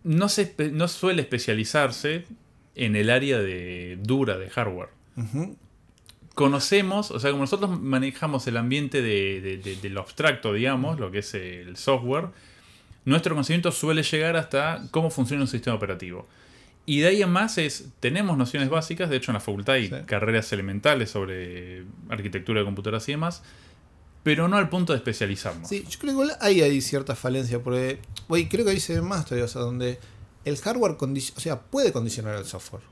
no, 0.03 0.29
se, 0.29 0.53
no 0.71 0.87
suele 0.87 1.23
especializarse 1.23 2.25
en 2.75 2.95
el 2.95 3.09
área 3.09 3.39
de 3.39 3.97
dura 4.03 4.37
de 4.37 4.49
hardware. 4.51 4.89
Ujú. 5.15 5.57
Conocemos, 6.37 7.09
o 7.09 7.19
sea, 7.19 7.31
como 7.31 7.41
nosotros 7.45 7.81
manejamos 7.81 8.45
el 8.45 8.57
ambiente 8.57 9.01
de, 9.01 9.41
de- 9.41 9.57
de- 9.57 9.75
de 9.75 9.89
lo 9.89 10.01
abstracto, 10.01 10.53
digamos, 10.53 10.99
lo 10.99 11.09
que 11.09 11.17
es 11.19 11.33
el 11.33 11.75
software, 11.77 12.27
nuestro 13.05 13.33
conocimiento 13.33 13.71
suele 13.71 14.03
llegar 14.03 14.35
hasta 14.37 14.83
cómo 14.91 15.09
funciona 15.09 15.41
un 15.41 15.47
sistema 15.47 15.75
operativo. 15.75 16.27
Y 16.85 16.99
de 16.99 17.07
ahí 17.07 17.21
en 17.23 17.31
más 17.31 17.57
es, 17.57 17.87
tenemos 17.99 18.37
nociones 18.37 18.69
básicas, 18.69 19.09
de 19.09 19.15
hecho 19.17 19.31
en 19.31 19.33
la 19.33 19.39
facultad 19.39 19.73
hay 19.75 19.87
Sí. 19.87 19.95
carreras 20.05 20.53
elementales 20.53 21.09
sobre 21.09 21.85
arquitectura 22.07 22.59
de 22.59 22.65
computadoras 22.65 23.09
y 23.09 23.13
demás, 23.13 23.41
pero 24.21 24.47
no 24.47 24.57
al 24.57 24.69
punto 24.69 24.93
de 24.93 24.97
especializarnos. 24.97 25.67
Sí, 25.67 25.85
yo 25.89 25.97
creo 25.97 26.09
que 26.09 26.21
igual 26.21 26.31
ahí 26.39 26.61
hay 26.61 26.81
cierta 26.81 27.15
falencia, 27.15 27.59
porque 27.63 27.97
oye, 28.27 28.47
creo 28.47 28.63
que 28.63 28.71
ahí 28.71 28.79
se 28.79 28.93
ve 28.93 29.01
más 29.01 29.25
todavía, 29.25 29.45
o 29.45 29.47
sea, 29.47 29.63
donde 29.63 29.97
el 30.45 30.55
hardware 30.57 30.97
condi- 30.97 31.33
o 31.35 31.39
sea, 31.39 31.59
puede 31.59 31.91
condicionar 31.91 32.35
el 32.35 32.45
software. 32.45 32.83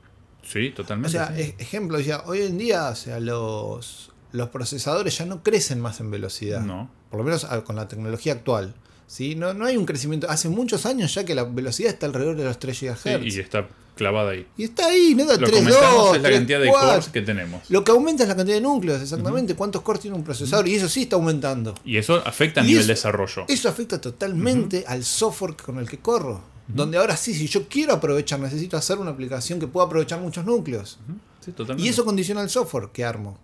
Sí, 0.46 0.68
O 0.68 0.74
totalmente. 0.74 1.10
sea, 1.10 1.34
sí. 1.34 1.42
e- 1.42 1.54
ejemplo, 1.58 1.98
o 1.98 2.02
sea, 2.02 2.22
hoy 2.26 2.42
en 2.42 2.56
día, 2.58 2.88
o 2.88 2.94
sea, 2.94 3.18
los, 3.20 4.10
los 4.32 4.48
procesadores 4.50 5.18
ya 5.18 5.26
no 5.26 5.42
crecen 5.42 5.80
más 5.80 6.00
en 6.00 6.10
velocidad. 6.10 6.60
No. 6.60 6.90
Por 7.10 7.18
lo 7.18 7.24
menos 7.24 7.44
ah, 7.44 7.62
con 7.64 7.76
la 7.76 7.88
tecnología 7.88 8.32
actual. 8.34 8.74
¿sí? 9.06 9.34
No, 9.36 9.54
no 9.54 9.64
hay 9.66 9.76
un 9.76 9.86
crecimiento. 9.86 10.28
Hace 10.30 10.48
muchos 10.48 10.84
años 10.86 11.14
ya 11.14 11.24
que 11.24 11.34
la 11.34 11.44
velocidad 11.44 11.90
está 11.92 12.06
alrededor 12.06 12.36
de 12.36 12.44
los 12.44 12.58
3 12.58 12.80
GHz. 12.80 13.00
Sí, 13.02 13.10
y 13.22 13.40
está 13.40 13.68
clavada 13.96 14.32
ahí. 14.32 14.46
y 14.58 14.64
está 14.64 14.86
ahí, 14.88 15.14
¿no? 15.14 15.24
Lo 15.24 15.38
3, 15.38 15.50
que 15.50 15.56
aumentamos 15.58 15.94
2, 16.08 16.16
es 16.16 16.22
la 16.22 16.28
3, 16.28 16.38
cantidad 16.40 16.60
de 16.60 16.68
4. 16.68 16.88
cores 16.90 17.08
que 17.08 17.22
tenemos. 17.22 17.70
Lo 17.70 17.82
que 17.84 17.92
aumenta 17.92 18.24
es 18.24 18.28
la 18.28 18.36
cantidad 18.36 18.56
de 18.56 18.60
núcleos, 18.60 19.00
exactamente. 19.00 19.54
¿Cuántos 19.54 19.80
cores 19.82 20.02
tiene 20.02 20.16
un 20.16 20.22
procesador? 20.24 20.68
Y 20.68 20.74
eso 20.74 20.88
sí 20.88 21.02
está 21.02 21.16
aumentando. 21.16 21.74
Y 21.84 21.96
eso 21.96 22.16
afecta 22.26 22.60
a 22.60 22.64
Y 22.64 22.66
nivel 22.68 22.82
eso- 22.82 22.88
desarrollo. 22.92 23.44
Eso 23.48 23.68
afecta 23.68 24.00
totalmente 24.00 24.84
al 24.86 25.02
software 25.04 25.54
con 25.56 25.78
el 25.78 25.88
que 25.88 25.98
corro. 25.98 26.42
Donde 26.68 26.98
ahora 26.98 27.16
sí, 27.16 27.32
si 27.34 27.46
yo 27.46 27.68
quiero 27.68 27.92
aprovechar, 27.94 28.40
necesito 28.40 28.76
hacer 28.76 28.98
una 28.98 29.10
aplicación 29.12 29.60
que 29.60 29.66
pueda 29.68 29.86
aprovechar 29.86 30.20
muchos 30.20 30.44
núcleos. 30.44 30.98
Sí, 31.40 31.52
totalmente. 31.52 31.86
Y 31.86 31.90
eso 31.90 32.04
condiciona 32.04 32.40
el 32.42 32.50
software 32.50 32.88
que 32.92 33.04
armo. 33.04 33.38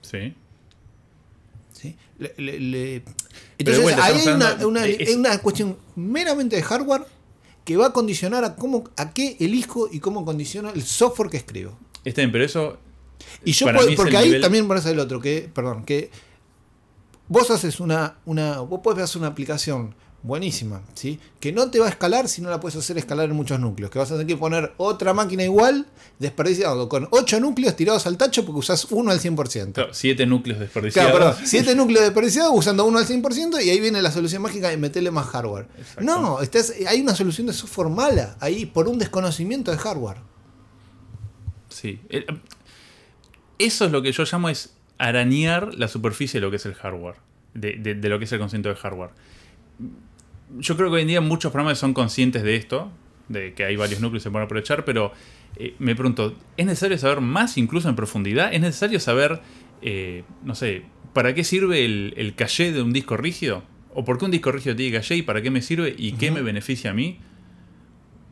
Sí. 0.00 0.34
¿sí? 1.72 1.96
Le- 2.18 2.34
le- 2.38 2.60
le- 2.60 2.78
de 3.00 3.04
Entonces, 3.58 3.82
vuelta, 3.82 4.04
ahí 4.04 4.14
hay 4.20 4.28
una, 4.28 4.66
una- 4.66 4.86
es- 4.86 5.14
una 5.16 5.38
cuestión 5.38 5.76
meramente 5.96 6.56
de 6.56 6.62
hardware 6.62 7.04
que 7.64 7.76
va 7.76 7.86
a 7.88 7.92
condicionar 7.92 8.44
a 8.44 8.54
cómo 8.56 8.84
a 8.96 9.12
qué 9.12 9.36
elijo 9.40 9.88
y 9.92 9.98
cómo 10.00 10.24
condiciona 10.24 10.70
el 10.70 10.82
software 10.82 11.30
que 11.30 11.36
escribo. 11.38 11.76
Está 12.04 12.20
bien, 12.22 12.32
pero 12.32 12.44
eso. 12.44 12.78
Y 13.44 13.52
yo 13.52 13.66
puedo- 13.66 13.88
es 13.88 13.96
porque 13.96 14.16
ahí 14.16 14.28
nivel- 14.30 14.42
también 14.42 14.68
pones 14.68 14.84
el 14.86 14.98
otro, 14.98 15.20
que, 15.20 15.50
perdón, 15.52 15.84
que 15.84 16.10
vos 17.28 17.50
haces 17.50 17.80
una, 17.80 18.18
una, 18.26 18.60
vos 18.60 18.80
puedes 18.82 19.02
hacer 19.02 19.18
una 19.18 19.28
aplicación 19.28 19.94
buenísima, 20.24 20.80
¿sí? 20.94 21.20
Que 21.38 21.52
no 21.52 21.70
te 21.70 21.78
va 21.78 21.86
a 21.86 21.90
escalar 21.90 22.28
si 22.28 22.40
no 22.42 22.48
la 22.50 22.58
puedes 22.58 22.74
hacer 22.76 22.96
escalar 22.98 23.28
en 23.28 23.36
muchos 23.36 23.60
núcleos, 23.60 23.90
que 23.90 23.98
vas 23.98 24.10
a 24.10 24.14
tener 24.14 24.26
que 24.26 24.36
poner 24.36 24.72
otra 24.78 25.12
máquina 25.14 25.44
igual, 25.44 25.86
desperdiciando 26.18 26.88
con 26.88 27.06
8 27.10 27.40
núcleos 27.40 27.76
tirados 27.76 28.06
al 28.06 28.16
tacho 28.16 28.44
porque 28.46 28.58
usás 28.60 28.86
uno 28.90 29.10
al 29.10 29.20
100%. 29.20 29.72
Claro, 29.74 29.92
siete 29.92 30.24
núcleos 30.26 30.58
desperdiciados. 30.58 31.12
Claro, 31.12 31.26
perdón, 31.34 31.46
7 31.48 31.74
núcleos 31.76 32.04
desperdiciados 32.04 32.52
usando 32.54 32.84
uno 32.86 32.98
al 32.98 33.06
100% 33.06 33.62
y 33.62 33.68
ahí 33.70 33.78
viene 33.80 34.00
la 34.00 34.10
solución 34.10 34.40
mágica 34.42 34.70
de 34.70 34.78
meterle 34.78 35.10
más 35.10 35.26
hardware. 35.26 35.66
Exacto. 35.78 36.02
No, 36.02 36.40
estás, 36.40 36.72
hay 36.88 37.02
una 37.02 37.14
solución 37.14 37.46
de 37.46 37.52
software 37.52 37.90
mala 37.90 38.36
ahí 38.40 38.64
por 38.66 38.88
un 38.88 38.98
desconocimiento 38.98 39.70
de 39.70 39.76
hardware. 39.76 40.16
Sí. 41.68 42.00
Eso 43.58 43.84
es 43.84 43.92
lo 43.92 44.00
que 44.02 44.10
yo 44.12 44.24
llamo 44.24 44.48
es 44.48 44.74
arañar 44.96 45.74
la 45.74 45.88
superficie 45.88 46.40
de 46.40 46.46
lo 46.46 46.50
que 46.50 46.56
es 46.56 46.66
el 46.66 46.74
hardware. 46.74 47.16
De, 47.52 47.74
de- 47.74 47.94
de 47.94 48.08
lo 48.08 48.18
que 48.18 48.24
es 48.24 48.32
el 48.32 48.38
concepto 48.38 48.68
de 48.70 48.74
hardware. 48.76 49.10
Yo 50.58 50.76
creo 50.76 50.88
que 50.90 50.96
hoy 50.96 51.02
en 51.02 51.08
día 51.08 51.20
muchos 51.20 51.52
programas 51.52 51.78
son 51.78 51.94
conscientes 51.94 52.42
de 52.42 52.56
esto, 52.56 52.90
de 53.28 53.54
que 53.54 53.64
hay 53.64 53.76
varios 53.76 54.00
núcleos 54.00 54.22
que 54.22 54.28
se 54.28 54.30
pueden 54.30 54.46
aprovechar, 54.46 54.84
pero 54.84 55.12
eh, 55.56 55.74
me 55.78 55.94
pregunto, 55.94 56.36
¿es 56.56 56.66
necesario 56.66 56.98
saber 56.98 57.20
más 57.20 57.56
incluso 57.56 57.88
en 57.88 57.96
profundidad? 57.96 58.52
¿Es 58.52 58.60
necesario 58.60 59.00
saber, 59.00 59.40
eh, 59.82 60.24
no 60.44 60.54
sé, 60.54 60.82
para 61.12 61.34
qué 61.34 61.44
sirve 61.44 61.84
el, 61.84 62.14
el 62.16 62.34
caché 62.34 62.72
de 62.72 62.82
un 62.82 62.92
disco 62.92 63.16
rígido? 63.16 63.62
¿O 63.94 64.04
por 64.04 64.18
qué 64.18 64.24
un 64.24 64.30
disco 64.30 64.50
rígido 64.50 64.74
tiene 64.74 64.96
caché 64.96 65.16
y 65.16 65.22
para 65.22 65.40
qué 65.40 65.50
me 65.50 65.62
sirve 65.62 65.94
y 65.96 66.12
qué 66.12 66.30
me 66.30 66.42
beneficia 66.42 66.90
a 66.90 66.94
mí? 66.94 67.18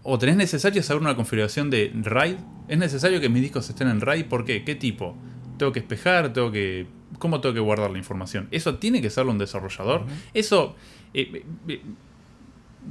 ¿O 0.03 0.19
tenés 0.19 0.37
necesario 0.37 0.83
saber 0.83 1.01
una 1.01 1.15
configuración 1.15 1.71
de 1.71 1.93
RAID? 1.95 2.37
¿Es 2.69 2.79
necesario 2.79 3.21
que 3.21 3.29
mis 3.29 3.43
discos 3.43 3.69
estén 3.69 3.89
en 3.89 4.01
RAID? 4.01 4.27
¿Por 4.27 4.45
qué? 4.45 4.65
¿Qué 4.65 4.75
tipo? 4.75 5.17
¿Tengo 5.59 5.71
que 5.71 5.79
espejar? 5.79 6.33
¿Tengo 6.33 6.51
que... 6.51 6.87
¿Cómo 7.19 7.41
tengo 7.41 7.55
que 7.55 7.61
guardar 7.61 7.91
la 7.93 7.99
información? 7.99 8.49
¿Eso 8.51 8.77
tiene 8.79 9.01
que 9.01 9.11
serlo 9.11 9.31
un 9.31 9.39
desarrollador? 9.39 10.07
¿Eso 10.35 10.75
eh, 11.15 11.45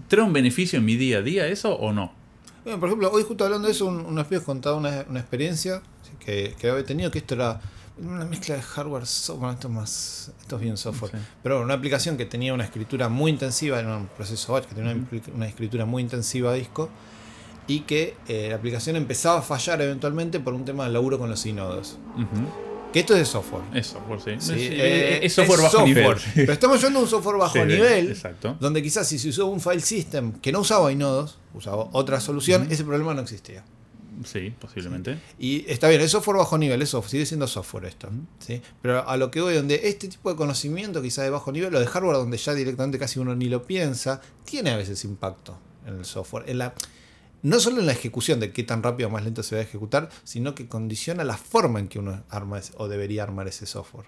trae 0.07 0.23
un 0.23 0.33
beneficio 0.33 0.79
en 0.79 0.85
mi 0.85 0.95
día 0.95 1.19
a 1.19 1.21
día 1.21 1.47
eso 1.47 1.73
o 1.75 1.91
no? 1.93 2.13
Bueno, 2.63 2.79
por 2.79 2.89
ejemplo, 2.89 3.09
hoy 3.11 3.23
justo 3.23 3.43
hablando 3.45 3.67
de 3.67 3.73
eso, 3.73 3.85
un, 3.87 4.05
unos 4.05 4.27
pibes 4.27 4.43
contaba 4.43 4.77
una, 4.77 5.05
una 5.09 5.19
experiencia 5.19 5.81
que, 6.23 6.55
que 6.59 6.69
había 6.69 6.85
tenido, 6.85 7.09
que 7.09 7.17
esto 7.19 7.33
era 7.35 7.59
una 7.97 8.25
mezcla 8.25 8.55
de 8.55 8.61
hardware, 8.61 9.05
software, 9.05 9.53
esto 9.53 9.67
es 9.67 9.73
más, 9.73 10.31
esto 10.41 10.55
es 10.55 10.61
bien 10.61 10.77
software, 10.77 11.11
Sí. 11.11 11.17
pero 11.43 11.55
bueno, 11.55 11.65
una 11.65 11.73
aplicación 11.75 12.17
que 12.17 12.25
tenía 12.25 12.53
una 12.53 12.63
escritura 12.63 13.09
muy 13.09 13.31
intensiva, 13.31 13.79
era 13.79 13.97
un 13.97 14.07
proceso 14.07 14.53
batch 14.53 14.65
que 14.65 14.75
tenía 14.75 14.91
una, 14.93 15.07
una 15.35 15.47
escritura 15.47 15.85
muy 15.85 16.01
intensiva 16.03 16.51
a 16.51 16.53
disco, 16.53 16.89
y 17.67 17.81
que 17.81 18.15
eh, 18.27 18.47
la 18.49 18.55
aplicación 18.55 18.95
empezaba 18.95 19.39
a 19.39 19.41
fallar 19.41 19.81
eventualmente 19.81 20.39
por 20.39 20.53
un 20.53 20.65
tema 20.65 20.85
de 20.85 20.91
laburo 20.91 21.17
con 21.19 21.29
los 21.29 21.45
inodos. 21.45 21.97
Ujú. 22.15 22.70
Que 22.91 22.99
esto 22.99 23.13
es 23.13 23.19
de 23.19 23.25
software. 23.25 23.63
Es 23.73 23.87
software, 23.87 24.19
sí. 24.21 24.31
Sí, 24.39 24.65
es, 24.65 24.69
eh, 24.71 25.25
es 25.25 25.33
software 25.33 25.61
bajo 25.61 25.85
nivel. 25.85 26.17
Pero 26.35 26.53
estamos 26.53 26.83
a 26.83 26.87
un 26.87 27.07
software 27.07 27.37
bajo 27.37 27.53
Sí, 27.53 27.65
nivel, 27.65 28.11
exacto. 28.11 28.57
donde 28.59 28.83
quizás 28.83 29.07
si 29.07 29.17
se 29.17 29.29
usó 29.29 29.47
un 29.47 29.61
file 29.61 29.79
system 29.79 30.33
que 30.33 30.51
no 30.51 30.59
usaba 30.59 30.91
inodos, 30.91 31.37
usaba 31.53 31.87
otra 31.93 32.19
solución, 32.19 32.67
ese 32.69 32.83
problema 32.83 33.13
no 33.13 33.21
existía. 33.21 33.63
Sí, 34.25 34.53
posiblemente. 34.59 35.17
Y 35.39 35.65
está 35.71 35.87
bien, 35.87 36.01
es 36.01 36.11
software 36.11 36.37
bajo 36.37 36.57
nivel, 36.57 36.81
eso 36.81 37.01
sigue 37.03 37.25
siendo 37.25 37.47
software 37.47 37.85
esto. 37.85 38.09
¿sí? 38.39 38.61
Pero 38.81 39.07
a 39.07 39.17
lo 39.17 39.31
que 39.31 39.41
voy, 39.41 39.55
donde 39.55 39.81
este 39.85 40.07
tipo 40.09 40.29
de 40.29 40.35
conocimiento 40.35 41.01
quizá 41.01 41.23
de 41.23 41.29
bajo 41.29 41.51
nivel, 41.51 41.73
o 41.73 41.79
de 41.79 41.87
hardware 41.87 42.17
donde 42.17 42.37
ya 42.37 42.53
directamente 42.53 42.99
casi 42.99 43.19
uno 43.19 43.35
ni 43.35 43.45
lo 43.45 43.63
piensa, 43.63 44.21
tiene 44.43 44.71
a 44.71 44.77
veces 44.77 45.03
impacto 45.05 45.57
en 45.87 45.97
el 45.97 46.05
software. 46.05 46.43
En 46.49 46.57
la, 46.59 46.73
no 47.43 47.59
solo 47.59 47.79
en 47.79 47.85
la 47.87 47.91
ejecución 47.93 48.39
de 48.39 48.51
qué 48.51 48.63
tan 48.63 48.83
rápido 48.83 49.09
o 49.09 49.11
más 49.11 49.23
lento 49.23 49.43
se 49.43 49.55
va 49.55 49.61
a 49.61 49.63
ejecutar, 49.63 50.09
sino 50.23 50.53
que 50.55 50.67
condiciona 50.67 51.23
la 51.23 51.37
forma 51.37 51.79
en 51.79 51.87
que 51.87 51.99
uno 51.99 52.23
arma 52.29 52.59
ese- 52.59 52.73
o 52.77 52.87
debería 52.87 53.23
armar 53.23 53.47
ese 53.47 53.65
software. 53.65 54.05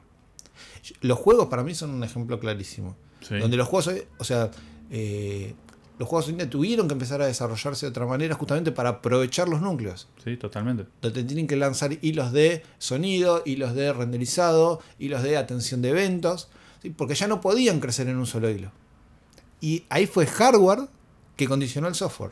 Los 1.01 1.17
juegos 1.17 1.47
para 1.47 1.63
mí 1.63 1.73
son 1.75 1.89
un 1.91 2.03
ejemplo 2.03 2.39
clarísimo. 2.39 2.95
Sí. 3.21 3.37
Donde 3.37 3.57
los 3.57 3.67
juegos, 3.67 3.91
o 4.17 4.23
sea, 4.23 4.51
eh, 4.91 5.55
los 5.97 6.09
juegos 6.09 6.27
hoy 6.27 6.33
tuvieron 6.47 6.87
que 6.87 6.93
empezar 6.93 7.21
a 7.21 7.25
desarrollarse 7.27 7.85
de 7.85 7.89
otra 7.91 8.05
manera 8.05 8.35
justamente 8.35 8.71
para 8.71 8.89
aprovechar 8.89 9.47
los 9.47 9.61
núcleos 9.61 10.09
Sí, 10.23 10.35
totalmente. 10.37 10.85
donde 11.01 11.23
tienen 11.23 11.47
que 11.47 11.55
lanzar 11.55 11.97
hilos 12.01 12.31
de 12.33 12.63
sonido, 12.79 13.41
hilos 13.45 13.73
de 13.75 13.93
renderizado, 13.93 14.81
hilos 14.99 15.23
de 15.23 15.37
atención 15.37 15.81
de 15.81 15.89
eventos, 15.89 16.49
¿sí? 16.81 16.89
porque 16.89 17.15
ya 17.15 17.27
no 17.27 17.39
podían 17.41 17.79
crecer 17.79 18.07
en 18.09 18.17
un 18.17 18.25
solo 18.25 18.49
hilo. 18.49 18.71
Y 19.61 19.85
ahí 19.89 20.05
fue 20.07 20.25
hardware 20.25 20.89
que 21.37 21.47
condicionó 21.47 21.87
el 21.87 21.95
software. 21.95 22.31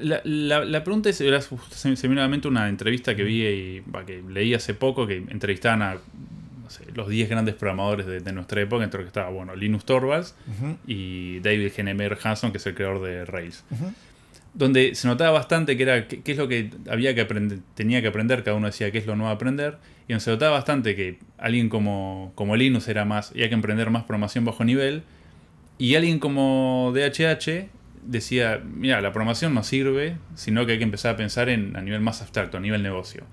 La, 0.00 0.20
la- 0.24 0.64
la 0.64 0.84
pregunta 0.84 1.08
es, 1.08 1.20
era- 1.22 1.40
se, 1.40 1.96
se 1.96 2.08
me 2.08 2.10
vino 2.10 2.20
a 2.20 2.24
la 2.24 2.28
mente 2.28 2.46
una 2.48 2.68
entrevista 2.68 3.14
que 3.16 3.24
vi 3.24 3.42
y 3.46 3.82
que 4.06 4.22
leí 4.28 4.52
hace 4.54 4.74
poco, 4.74 5.06
que 5.06 5.16
entrevistaban 5.16 5.80
a 5.80 5.94
no 5.94 6.68
sé, 6.70 6.84
los 6.94 7.08
10 7.08 7.30
grandes 7.30 7.54
programadores 7.54 8.04
de, 8.04 8.20
de 8.20 8.32
nuestra 8.32 8.60
época, 8.60 8.84
entre 8.84 8.98
los 9.00 9.06
que 9.06 9.08
estaba 9.08 9.30
bueno, 9.30 9.56
Linus 9.56 9.86
Torvalds 9.86 10.34
y 10.86 11.40
David 11.40 11.72
Genemer 11.74 12.18
Hanson, 12.22 12.52
que 12.52 12.58
es 12.58 12.66
el 12.66 12.74
creador 12.74 13.00
de 13.02 13.24
Rails. 13.24 13.64
Donde 14.52 14.94
se 14.94 15.06
notaba 15.08 15.30
bastante 15.30 15.76
que 15.78 15.82
era 15.84 16.06
qué, 16.08 16.20
es 16.32 16.36
lo 16.36 16.48
que 16.48 16.70
había 16.90 17.14
que 17.14 17.20
aprender, 17.22 17.60
tenía 17.74 18.02
que 18.02 18.08
aprender, 18.08 18.42
cada 18.44 18.56
uno 18.56 18.66
decía 18.66 18.90
qué 18.90 18.98
es 18.98 19.06
lo 19.06 19.14
nuevo 19.16 19.30
a 19.30 19.34
aprender, 19.34 19.78
y 20.06 20.12
donde 20.12 20.20
se 20.24 20.30
notaba 20.30 20.52
bastante 20.52 20.94
que 20.96 21.18
alguien 21.38 21.68
como, 21.70 22.32
como 22.34 22.56
Linus 22.56 22.88
era 22.88 23.06
más, 23.06 23.32
y 23.34 23.42
hay 23.42 23.48
que 23.48 23.54
aprender 23.54 23.88
más 23.90 24.02
programación 24.04 24.44
bajo 24.44 24.64
nivel, 24.64 25.02
y 25.78 25.94
alguien 25.94 26.18
como 26.18 26.92
DHH 26.94 27.68
decía, 28.04 28.60
mira, 28.64 29.00
la 29.00 29.12
programación 29.12 29.54
no 29.54 29.62
sirve, 29.62 30.16
sino 30.34 30.64
que 30.66 30.72
hay 30.72 30.78
que 30.78 30.84
empezar 30.84 31.14
a 31.14 31.16
pensar 31.16 31.48
en, 31.48 31.76
a 31.76 31.80
nivel 31.82 32.00
más 32.00 32.20
abstracto, 32.22 32.56
a 32.56 32.60
nivel 32.60 32.82
negocio. 32.82 33.24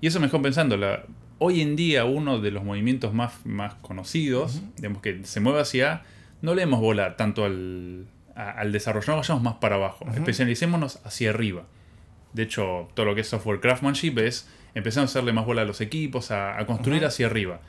Y 0.00 0.08
eso 0.08 0.20
me 0.20 0.26
dejó 0.26 0.42
pensando, 0.42 0.76
la, 0.76 1.04
hoy 1.38 1.60
en 1.60 1.76
día 1.76 2.04
uno 2.04 2.38
de 2.40 2.50
los 2.50 2.64
movimientos 2.64 3.14
más, 3.14 3.44
más 3.46 3.74
conocidos, 3.76 4.60
digamos 4.76 5.00
que 5.02 5.24
se 5.24 5.40
mueve 5.40 5.60
hacia, 5.60 6.02
no 6.42 6.54
le 6.54 6.62
demos 6.62 6.80
bola 6.80 7.16
tanto 7.16 7.44
al, 7.44 8.06
a- 8.34 8.50
al 8.50 8.72
desarrollo, 8.72 9.06
no 9.12 9.16
vayamos 9.18 9.42
más 9.42 9.54
para 9.54 9.76
abajo, 9.76 10.04
especialicémonos 10.18 11.00
hacia 11.04 11.30
arriba. 11.30 11.64
De 12.32 12.42
hecho, 12.42 12.88
todo 12.94 13.06
lo 13.06 13.14
que 13.14 13.22
es 13.22 13.28
software 13.28 13.60
craftsmanship 13.60 14.18
es 14.18 14.48
empezar 14.74 15.02
a 15.02 15.04
hacerle 15.04 15.32
más 15.32 15.46
bola 15.46 15.62
a 15.62 15.64
los 15.64 15.80
equipos, 15.80 16.30
a, 16.30 16.58
a 16.58 16.66
construir 16.66 17.04
hacia 17.06 17.26
arriba. 17.26 17.60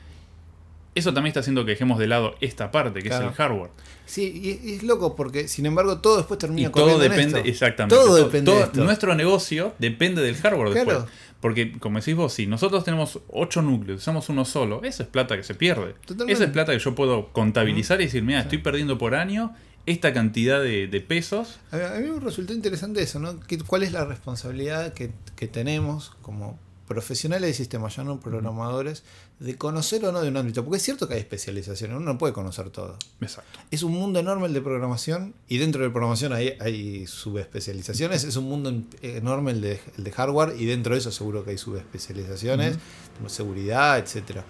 Eso 0.98 1.14
también 1.14 1.28
está 1.30 1.40
haciendo 1.40 1.64
que 1.64 1.70
dejemos 1.72 1.98
de 1.98 2.06
lado 2.08 2.34
esta 2.40 2.70
parte, 2.70 3.00
que 3.02 3.08
Claro. 3.08 3.26
es 3.26 3.30
el 3.30 3.36
hardware. 3.36 3.70
Sí, 4.06 4.58
y, 4.62 4.70
y 4.70 4.74
es 4.76 4.82
loco 4.82 5.14
porque, 5.16 5.48
sin 5.48 5.66
embargo, 5.66 5.98
todo 5.98 6.16
después 6.18 6.38
Y 6.38 6.40
termina 6.40 6.70
todo 6.72 6.84
corriendo 6.84 7.04
en 7.04 7.10
depende, 7.10 7.38
esto. 7.38 7.48
exactamente. 7.50 7.94
Todo 7.94 8.16
to- 8.18 8.24
depende 8.24 8.52
de 8.52 8.60
esto. 8.62 8.84
Nuestro 8.84 9.14
negocio 9.14 9.74
depende 9.78 10.22
del 10.22 10.34
hardware 10.36 10.72
Claro. 10.72 10.90
después. 10.92 11.12
Porque, 11.40 11.78
como 11.78 12.00
decís 12.00 12.16
vos, 12.16 12.32
si 12.32 12.46
nosotros 12.48 12.82
tenemos 12.84 13.20
8 13.28 13.62
núcleos, 13.62 14.00
usamos 14.00 14.28
uno 14.28 14.44
solo, 14.44 14.82
eso 14.82 15.04
es 15.04 15.08
plata 15.08 15.36
que 15.36 15.44
se 15.44 15.54
pierde. 15.54 15.94
Totalmente. 16.04 16.32
Eso 16.32 16.42
es 16.44 16.50
plata 16.50 16.72
que 16.72 16.78
yo 16.80 16.94
puedo 16.96 17.28
contabilizar 17.32 18.00
y 18.00 18.04
decir, 18.06 18.22
mira, 18.24 18.40
estoy 18.40 18.58
perdiendo 18.58 18.98
por 18.98 19.14
año 19.14 19.54
esta 19.86 20.12
cantidad 20.12 20.60
de, 20.60 20.88
de 20.88 21.00
pesos. 21.00 21.60
A 21.70 21.76
mí, 21.76 21.82
a 21.84 22.00
mí 22.00 22.10
me 22.10 22.18
resultó 22.20 22.52
interesante 22.52 23.02
eso, 23.02 23.20
¿no? 23.20 23.38
¿Qué- 23.40 23.58
¿Cuál 23.58 23.84
es 23.84 23.92
la 23.92 24.04
responsabilidad 24.04 24.92
que, 24.94 25.12
que 25.36 25.46
tenemos 25.46 26.10
como 26.22 26.58
profesionales 26.88 27.48
de 27.50 27.54
sistemas, 27.54 27.94
ya 27.94 28.02
no 28.04 28.18
programadores, 28.18 29.04
de 29.38 29.56
conocer 29.56 30.04
o 30.06 30.10
no 30.12 30.20
de 30.22 30.28
un 30.28 30.36
ámbito? 30.38 30.64
Porque 30.64 30.78
es 30.78 30.82
cierto 30.82 31.06
que 31.06 31.14
hay 31.14 31.20
especializaciones, 31.20 31.96
uno 31.96 32.04
no 32.12 32.18
puede 32.18 32.32
conocer 32.32 32.70
todo. 32.70 32.96
Exacto. 33.20 33.58
Es 33.70 33.82
un 33.84 33.92
mundo 33.92 34.18
enorme 34.18 34.46
el 34.46 34.54
de 34.54 34.60
programación 34.62 35.34
y 35.48 35.58
dentro 35.58 35.82
de 35.84 35.90
programación 35.90 36.32
hay, 36.32 36.54
hay 36.60 37.06
subespecializaciones. 37.06 38.24
Es 38.24 38.36
un 38.36 38.44
mundo 38.44 38.70
en- 38.70 38.88
enorme 39.02 39.52
el 39.52 39.60
de, 39.60 39.80
el 39.96 40.04
de 40.04 40.10
hardware 40.12 40.54
y 40.58 40.64
dentro 40.66 40.94
de 40.94 41.00
eso 41.00 41.12
seguro 41.12 41.44
que 41.44 41.50
hay 41.50 41.58
subespecializaciones, 41.58 42.76
como 43.16 43.28
seguridad, 43.28 43.98
etcétera. 43.98 44.44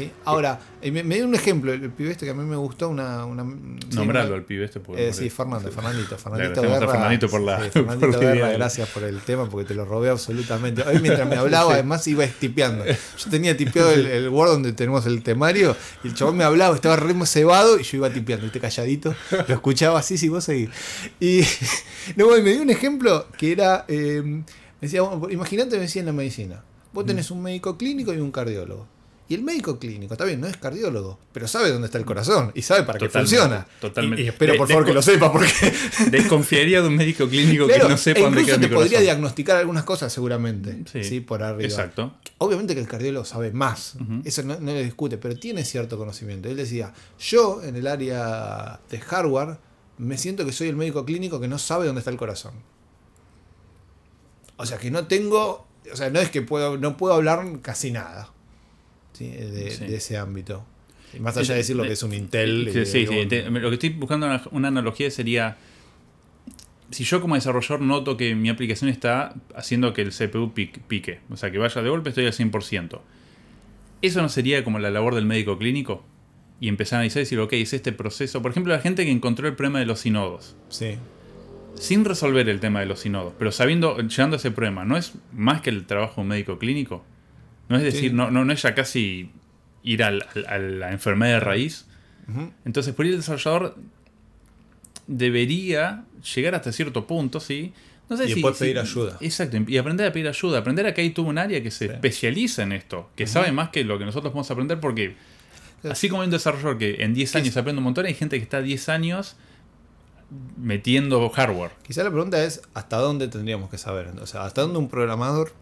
¿Sí? 0.00 0.12
Ahora, 0.24 0.58
eh, 0.82 0.90
me, 0.90 1.02
me 1.02 1.16
dio 1.16 1.24
un 1.26 1.34
ejemplo, 1.34 1.72
el, 1.72 1.82
el 1.84 1.90
pibe 1.90 2.10
este 2.12 2.24
que 2.26 2.32
a 2.32 2.34
mí 2.34 2.44
me 2.44 2.56
gustó, 2.56 2.88
una... 2.88 3.24
una 3.24 3.44
sí, 3.90 3.98
una- 3.98 4.22
al 4.22 4.44
pibe 4.44 4.64
este. 4.64 4.80
porque- 4.80 5.08
eh, 5.08 5.12
sí, 5.12 5.30
Fernando, 5.30 5.70
Fernandito, 5.70 6.16
Fernandito 6.18 6.62
Guerra. 6.62 6.88
Fernandito 6.88 7.28
por 7.28 7.40
la- 7.42 7.62
sí, 7.64 7.70
Fernandito 7.70 8.10
por 8.12 8.20
Guerra, 8.20 8.52
gracias 8.52 8.88
por 8.88 9.04
el 9.04 9.20
tema 9.20 9.48
porque 9.48 9.68
te 9.68 9.74
lo 9.74 9.84
robé 9.84 10.08
absolutamente. 10.10 10.82
Hoy 10.82 10.98
mientras 11.00 11.28
me 11.28 11.36
hablaba, 11.36 11.72
además 11.74 12.06
iba 12.08 12.26
tipeando. 12.26 12.84
Yo 12.86 13.30
tenía 13.30 13.56
tipeado 13.56 13.90
el, 13.92 14.06
el 14.06 14.28
Word 14.28 14.50
donde 14.50 14.72
tenemos 14.72 15.06
el 15.06 15.22
temario 15.22 15.76
y 16.02 16.08
el 16.08 16.14
chabón 16.14 16.36
me 16.36 16.44
hablaba, 16.44 16.74
estaba 16.74 16.96
re 16.96 17.14
cebado 17.26 17.78
y 17.78 17.82
yo 17.82 17.98
iba 17.98 18.10
tipeando, 18.10 18.44
viste, 18.44 18.60
calladito. 18.60 19.14
Lo 19.48 19.54
escuchaba 19.54 19.98
así, 19.98 20.16
si 20.16 20.28
vos 20.28 20.44
seguís. 20.44 20.70
Y 21.20 21.42
no, 22.16 22.36
y 22.36 22.42
me 22.42 22.50
dio 22.52 22.62
un 22.62 22.70
ejemplo 22.70 23.26
que 23.36 23.52
era, 23.52 23.84
eh, 23.88 24.22
me 24.24 24.44
decía, 24.80 25.02
bueno, 25.02 25.28
imagínate, 25.30 25.76
me 25.76 25.82
decía 25.82 26.00
en 26.00 26.06
la 26.06 26.12
medicina, 26.12 26.62
vos 26.92 27.04
tenés 27.04 27.30
un 27.30 27.42
médico 27.42 27.76
clínico 27.76 28.12
y 28.14 28.18
un 28.18 28.30
cardiólogo. 28.32 28.86
Y 29.30 29.34
el 29.36 29.42
médico 29.44 29.78
clínico, 29.78 30.14
está 30.14 30.24
bien, 30.24 30.40
no 30.40 30.48
es 30.48 30.56
cardiólogo, 30.56 31.16
pero 31.32 31.46
sabe 31.46 31.70
dónde 31.70 31.86
está 31.86 31.98
el 31.98 32.04
corazón 32.04 32.50
y 32.52 32.62
sabe 32.62 32.82
para 32.82 32.98
qué 32.98 33.08
funciona. 33.08 33.64
totalmente. 33.80 34.22
Y, 34.22 34.24
y 34.24 34.28
espero, 34.28 34.52
De- 34.54 34.58
por 34.58 34.66
favor, 34.66 34.84
que 34.84 34.92
lo 34.92 35.02
sepa, 35.02 35.30
porque 35.32 35.46
Desconfiaría 36.10 36.82
de 36.82 36.88
un 36.88 36.96
médico 36.96 37.28
clínico 37.28 37.66
Claro, 37.68 37.84
que 37.84 37.88
no 37.90 37.96
sepa 37.96 38.18
e 38.18 38.22
dónde 38.24 38.44
queda 38.44 38.56
mi 38.58 38.62
te 38.62 38.68
podría 38.74 38.88
corazón. 38.88 39.02
diagnosticar 39.04 39.56
algunas 39.58 39.84
cosas 39.84 40.12
seguramente, 40.12 40.82
Sí, 40.92 41.04
sí, 41.04 41.20
por 41.20 41.44
arriba. 41.44 41.62
Exacto. 41.62 42.12
Obviamente 42.38 42.74
que 42.74 42.80
el 42.80 42.88
cardiólogo 42.88 43.24
sabe 43.24 43.52
más, 43.52 43.94
eso 44.24 44.42
no, 44.42 44.58
no 44.58 44.72
le 44.72 44.82
discute, 44.82 45.16
pero 45.16 45.36
tiene 45.36 45.64
cierto 45.64 45.96
conocimiento. 45.96 46.48
Él 46.48 46.56
decía, 46.56 46.92
yo 47.20 47.62
en 47.62 47.76
el 47.76 47.86
área 47.86 48.80
de 48.90 48.98
hardware 49.00 49.58
me 49.98 50.18
siento 50.18 50.44
que 50.44 50.50
soy 50.52 50.66
el 50.68 50.76
médico 50.76 51.04
clínico 51.04 51.40
que 51.40 51.46
no 51.46 51.58
sabe 51.58 51.86
dónde 51.86 52.00
está 52.00 52.10
el 52.10 52.16
corazón. 52.16 52.54
O 54.56 54.66
sea, 54.66 54.78
que 54.78 54.90
no 54.90 55.06
tengo, 55.06 55.66
o 55.92 55.96
sea, 55.96 56.10
no 56.10 56.18
es 56.18 56.30
que 56.30 56.42
puedo, 56.42 56.76
no 56.78 56.96
puedo 56.96 57.14
hablar 57.14 57.46
casi 57.62 57.92
nada 57.92 58.30
¿sí? 59.24 59.30
de, 59.30 59.70
Sí. 59.70 59.84
de 59.86 59.96
ese 59.96 60.16
ámbito. 60.18 60.64
Más 61.18 61.36
allá 61.36 61.54
de 61.54 61.58
decir 61.58 61.74
lo 61.76 61.82
que 61.82 61.92
es 61.92 62.02
un 62.02 62.14
Intel. 62.14 62.70
Sí, 62.72 62.78
y- 62.80 62.86
sí, 62.86 62.98
y 63.00 63.06
sí, 63.06 63.18
un- 63.18 63.28
te- 63.28 63.50
Lo 63.50 63.68
que 63.68 63.74
estoy 63.74 63.90
buscando 63.90 64.26
una, 64.26 64.42
una 64.52 64.68
analogía 64.68 65.10
sería. 65.10 65.56
Si 66.90 67.04
yo 67.04 67.20
como 67.20 67.36
desarrollador 67.36 67.80
noto 67.82 68.16
que 68.16 68.34
mi 68.34 68.48
aplicación 68.48 68.90
está 68.90 69.34
haciendo 69.54 69.92
que 69.92 70.02
el 70.02 70.12
CPU 70.12 70.52
pique, 70.52 70.80
pique, 70.88 71.20
o 71.30 71.36
sea, 71.36 71.50
que 71.52 71.58
vaya 71.58 71.82
de 71.82 71.88
golpe, 71.88 72.08
estoy 72.10 72.26
al 72.26 72.32
100%. 72.32 73.00
¿Eso 74.02 74.22
no 74.22 74.28
sería 74.28 74.64
como 74.64 74.78
la 74.78 74.90
labor 74.90 75.14
del 75.14 75.24
médico 75.26 75.56
clínico? 75.58 76.04
Y 76.60 76.68
empezar 76.68 76.96
a 76.96 76.98
analizar 77.00 77.20
y 77.20 77.24
decir, 77.24 77.38
ok, 77.38 77.52
es 77.54 77.72
este 77.72 77.92
proceso. 77.92 78.42
Por 78.42 78.50
ejemplo, 78.50 78.72
la 78.72 78.80
gente 78.80 79.04
que 79.04 79.10
encontró 79.10 79.46
el 79.48 79.54
problema 79.54 79.78
de 79.78 79.86
los 79.86 80.00
sinodos. 80.00 80.56
Sí. 80.68 80.96
Sin 81.76 82.04
resolver 82.04 82.48
el 82.48 82.60
tema 82.60 82.80
de 82.80 82.86
los 82.86 83.00
sinodos, 83.00 83.32
pero 83.38 83.52
sabiendo, 83.52 83.96
llegando 83.98 84.36
a 84.36 84.38
ese 84.38 84.50
problema, 84.50 84.84
¿no 84.84 84.96
es 84.96 85.12
más 85.32 85.60
que 85.62 85.70
el 85.70 85.86
trabajo 85.86 86.16
de 86.16 86.20
un 86.22 86.28
médico 86.28 86.58
clínico? 86.58 87.04
No 87.70 87.76
es 87.78 87.82
decir, 87.82 88.10
Sí. 88.10 88.14
no, 88.16 88.30
no, 88.30 88.44
no 88.44 88.52
es 88.52 88.60
ya 88.60 88.74
casi 88.74 89.30
ir 89.82 90.02
al- 90.04 90.26
al- 90.34 90.46
a 90.46 90.58
la 90.58 90.92
enfermedad 90.92 91.34
de 91.34 91.40
raíz. 91.40 91.86
Entonces, 92.66 92.94
por 92.94 93.06
ahí 93.06 93.12
el 93.12 93.16
desarrollador 93.18 93.76
debería 95.06 96.04
llegar 96.34 96.54
hasta 96.54 96.72
cierto 96.72 97.06
punto, 97.06 97.40
¿sí? 97.40 97.72
No 98.08 98.16
sé 98.16 98.24
Y 98.24 98.28
si- 98.28 98.34
después 98.34 98.56
si- 98.56 98.64
pedir 98.64 98.78
ayuda. 98.78 99.16
Exacto, 99.20 99.56
y 99.66 99.76
aprender 99.78 100.06
a 100.06 100.12
pedir 100.12 100.28
ayuda. 100.28 100.58
Aprender 100.58 100.86
a 100.86 100.94
que 100.94 101.00
hay 101.00 101.10
tuvo 101.10 101.28
un 101.30 101.38
área 101.38 101.62
que 101.62 101.70
se 101.70 101.86
Sí. 101.86 101.92
especializa 101.92 102.62
en 102.62 102.72
esto, 102.72 103.10
que 103.16 103.26
sabe 103.26 103.52
más 103.52 103.70
que 103.70 103.84
lo 103.84 103.98
que 103.98 104.04
nosotros 104.04 104.32
podemos 104.32 104.50
aprender, 104.50 104.78
porque 104.80 105.14
así 105.88 106.08
como 106.08 106.22
hay 106.22 106.26
un 106.26 106.32
desarrollador 106.32 106.78
que 106.78 107.02
en 107.04 107.14
10 107.14 107.32
¿Qué 107.32 107.38
años 107.38 107.56
aprende 107.56 107.78
un 107.78 107.84
montón, 107.84 108.06
hay 108.06 108.14
gente 108.14 108.36
que 108.36 108.42
está 108.42 108.60
10 108.62 108.88
años 108.88 109.36
metiendo 110.56 111.28
hardware. 111.30 111.72
Quizá 111.82 112.04
la 112.04 112.10
pregunta 112.10 112.42
es 112.44 112.62
hasta 112.74 112.98
dónde 112.98 113.26
tendríamos 113.28 113.70
que 113.70 113.78
saber. 113.78 114.08
O 114.20 114.26
sea, 114.26 114.44
hasta 114.44 114.62
dónde 114.62 114.78
un 114.78 114.88
programador 114.88 115.52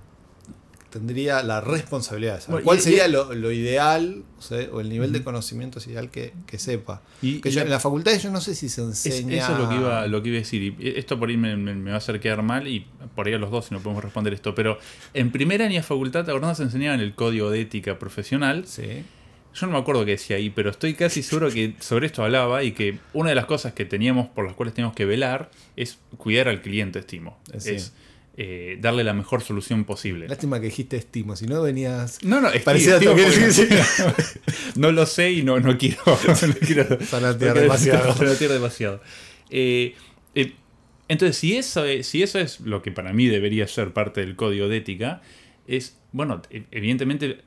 tendría 0.90 1.42
la 1.42 1.60
responsabilidad 1.60 2.36
de 2.36 2.40
saber. 2.40 2.52
Bueno, 2.52 2.64
¿Cuál 2.64 2.78
y- 2.78 2.80
sería 2.80 3.06
y- 3.08 3.12
lo, 3.12 3.34
lo 3.34 3.52
ideal 3.52 4.24
o, 4.38 4.42
sea, 4.42 4.68
o 4.72 4.80
el 4.80 4.88
nivel 4.88 5.12
de 5.12 5.18
Ujú. 5.18 5.24
conocimientos 5.26 5.86
ideal 5.86 6.10
que, 6.10 6.32
que 6.46 6.58
sepa? 6.58 7.02
Y, 7.22 7.40
Que 7.40 7.50
y 7.50 7.52
yo- 7.52 7.60
la- 7.60 7.64
en 7.64 7.70
la 7.70 7.80
facultad 7.80 8.18
yo 8.18 8.30
no 8.30 8.40
sé 8.40 8.54
si 8.54 8.68
se 8.68 8.82
es- 8.82 9.06
enseña... 9.06 9.36
eso 9.44 9.52
es 9.52 9.58
lo 9.58 9.68
que, 9.68 9.74
iba, 9.76 10.06
lo 10.06 10.22
que 10.22 10.28
iba 10.30 10.36
a 10.38 10.40
decir. 10.40 10.74
Y 10.78 10.88
esto 10.98 11.18
por 11.18 11.28
ahí 11.28 11.36
me, 11.36 11.56
me- 11.56 11.74
me 11.74 11.90
va 11.90 11.96
a 11.96 11.98
hacer 11.98 12.18
quedar 12.20 12.42
mal 12.42 12.66
y 12.66 12.86
por 13.14 13.26
ahí 13.26 13.34
a 13.34 13.38
los 13.38 13.50
dos 13.50 13.66
si 13.66 13.74
no 13.74 13.80
podemos 13.80 14.02
responder 14.02 14.32
esto. 14.32 14.54
Pero 14.54 14.78
en 15.14 15.30
primer 15.32 15.60
año 15.62 15.74
de 15.74 15.82
facultad, 15.82 16.24
¿te 16.24 16.30
acordás? 16.30 16.58
Nos 16.58 16.66
enseñaban 16.68 17.00
el 17.00 17.14
código 17.14 17.50
de 17.50 17.60
ética 17.60 17.98
profesional. 17.98 18.64
Sí. 18.66 19.04
Yo 19.54 19.66
no 19.66 19.72
me 19.72 19.78
acuerdo 19.78 20.04
qué 20.04 20.12
decía 20.12 20.36
ahí, 20.36 20.50
pero 20.50 20.70
estoy 20.70 20.94
casi 20.94 21.22
seguro 21.22 21.50
que 21.50 21.74
sobre 21.80 22.06
esto 22.06 22.22
hablaba 22.22 22.62
y 22.62 22.72
que 22.72 22.98
una 23.12 23.30
de 23.30 23.34
las 23.34 23.46
cosas 23.46 23.72
que 23.72 23.84
teníamos 23.84 24.28
por 24.28 24.44
las 24.44 24.54
cuales 24.54 24.74
teníamos 24.74 24.94
que 24.94 25.04
velar 25.04 25.50
es 25.74 25.98
cuidar 26.16 26.48
al 26.48 26.62
cliente, 26.62 26.98
estimo. 27.00 27.38
Sí. 27.58 27.70
Es 27.70 27.92
eh, 28.40 28.78
darle 28.80 29.02
la 29.02 29.14
mejor 29.14 29.42
solución 29.42 29.84
posible. 29.84 30.28
Lástima 30.28 30.60
que 30.60 30.66
dijiste 30.66 30.96
estimo, 30.96 31.34
si 31.34 31.46
no 31.46 31.60
venías... 31.60 32.22
No, 32.22 32.40
no, 32.40 32.50
estimo 32.50 33.16
que- 33.16 33.50
sí, 33.50 33.66
no, 33.68 34.12
no 34.76 34.92
lo 34.92 35.06
sé 35.06 35.32
y 35.32 35.42
no, 35.42 35.58
no 35.58 35.76
quiero, 35.76 35.98
no 36.06 36.54
quiero 36.60 36.98
Fanatear 37.00 37.32
no 37.32 37.38
quiero 37.38 37.60
demasiado. 37.62 38.14
fanatear 38.14 38.52
demasiado. 38.52 39.02
Eh, 39.50 39.96
eh, 40.36 40.52
entonces, 41.08 41.36
si 41.36 41.56
eso, 41.56 41.84
es, 41.84 42.06
si 42.06 42.22
eso 42.22 42.38
es 42.38 42.60
lo 42.60 42.80
que 42.80 42.92
para 42.92 43.12
mí 43.12 43.26
debería 43.26 43.66
ser 43.66 43.92
parte 43.92 44.20
del 44.20 44.36
código 44.36 44.68
de 44.68 44.76
ética, 44.76 45.20
es, 45.66 45.98
bueno, 46.12 46.40
e- 46.50 46.62
evidentemente 46.70 47.38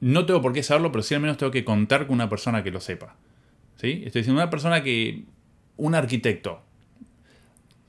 no 0.00 0.26
tengo 0.26 0.42
por 0.42 0.52
qué 0.52 0.62
saberlo, 0.62 0.92
pero 0.92 1.02
sí 1.02 1.14
al 1.14 1.22
menos 1.22 1.38
tengo 1.38 1.50
que 1.50 1.64
contar 1.64 2.06
con 2.06 2.14
una 2.16 2.28
persona 2.28 2.62
que 2.62 2.70
lo 2.70 2.80
sepa. 2.82 3.16
¿Sí? 3.80 4.02
Estoy 4.04 4.20
diciendo 4.20 4.34
una 4.42 4.50
persona 4.50 4.82
que, 4.82 5.24
un 5.78 5.94
arquitecto, 5.94 6.62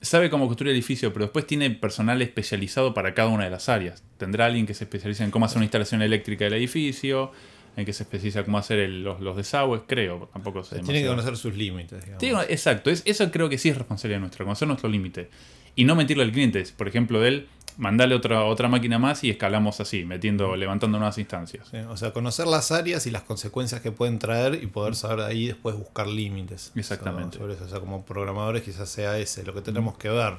sabe 0.02 0.30
cómo 0.30 0.48
construir 0.48 0.72
el 0.72 0.76
edificio, 0.78 1.12
pero 1.14 1.26
después 1.26 1.48
tiene 1.48 1.70
personal 1.72 2.22
especializado 2.22 2.94
para 2.94 3.14
cada 3.14 3.30
una 3.30 3.46
de 3.46 3.50
las 3.50 3.68
áreas. 3.70 4.04
Tendrá 4.18 4.46
alguien 4.46 4.66
que 4.66 4.74
se 4.74 4.84
especializa 4.84 5.24
en 5.24 5.32
cómo 5.32 5.46
hacer 5.46 5.58
una 5.58 5.66
instalación 5.66 6.02
eléctrica 6.02 6.46
del 6.46 6.54
edificio, 6.54 7.32
en 7.76 7.86
que 7.86 7.94
se 7.94 8.04
especializa 8.04 8.40
en 8.40 8.46
cómo 8.46 8.58
hacer 8.58 8.80
el- 8.80 9.04
los, 9.04 9.20
los 9.22 9.36
desagües, 9.38 9.82
creo. 9.88 10.30
Tampoco 10.34 10.64
sé. 10.64 10.80
Tiene 10.80 11.02
que 11.02 11.08
conocer 11.08 11.38
sus 11.38 11.56
límites, 11.56 12.00
digamos. 12.04 12.20
Exacto, 12.50 12.90
es, 12.90 13.04
eso 13.06 13.30
creo 13.32 13.50
que 13.50 13.58
sí 13.58 13.70
es 13.70 13.78
responsabilidad 13.78 14.20
nuestra, 14.20 14.46
conocer 14.46 14.68
nuestro 14.68 14.90
límite. 14.90 15.30
Y 15.76 15.84
no 15.86 15.96
mentirle 15.96 16.24
al 16.24 16.32
cliente, 16.32 16.64
por 16.76 16.88
ejemplo, 16.88 17.24
él, 17.24 17.48
mandarle 17.78 18.16
otra, 18.16 18.44
otra 18.44 18.68
máquina 18.68 19.00
más 19.00 19.24
y 19.24 19.30
escalamos 19.30 19.80
así, 19.80 20.04
metiendo, 20.04 20.56
levantando 20.56 20.98
nuevas 20.98 21.18
instancias. 21.18 21.68
Sí, 21.70 21.78
O 21.78 21.96
sea, 21.96 22.12
conocer 22.12 22.48
las 22.48 22.72
áreas 22.72 23.06
y 23.06 23.12
las 23.12 23.24
consecuencias 23.24 23.82
que 23.82 23.92
pueden 23.92 24.20
traer 24.20 24.62
y 24.62 24.68
poder 24.68 24.96
saber 24.96 25.20
de 25.20 25.26
ahí 25.26 25.48
después 25.48 25.76
buscar 25.76 26.08
límites. 26.08 26.72
Exactamente. 26.76 27.38
Sobre 27.38 27.54
eso. 27.54 27.66
O 27.66 27.70
sea, 27.70 27.80
como 27.80 28.04
programadores 28.04 28.64
quizás 28.64 28.90
sea 28.90 29.18
ese 29.18 29.44
lo 29.44 29.54
que 29.54 29.62
tenemos 29.62 29.98
que 29.98 30.10
ver. 30.10 30.34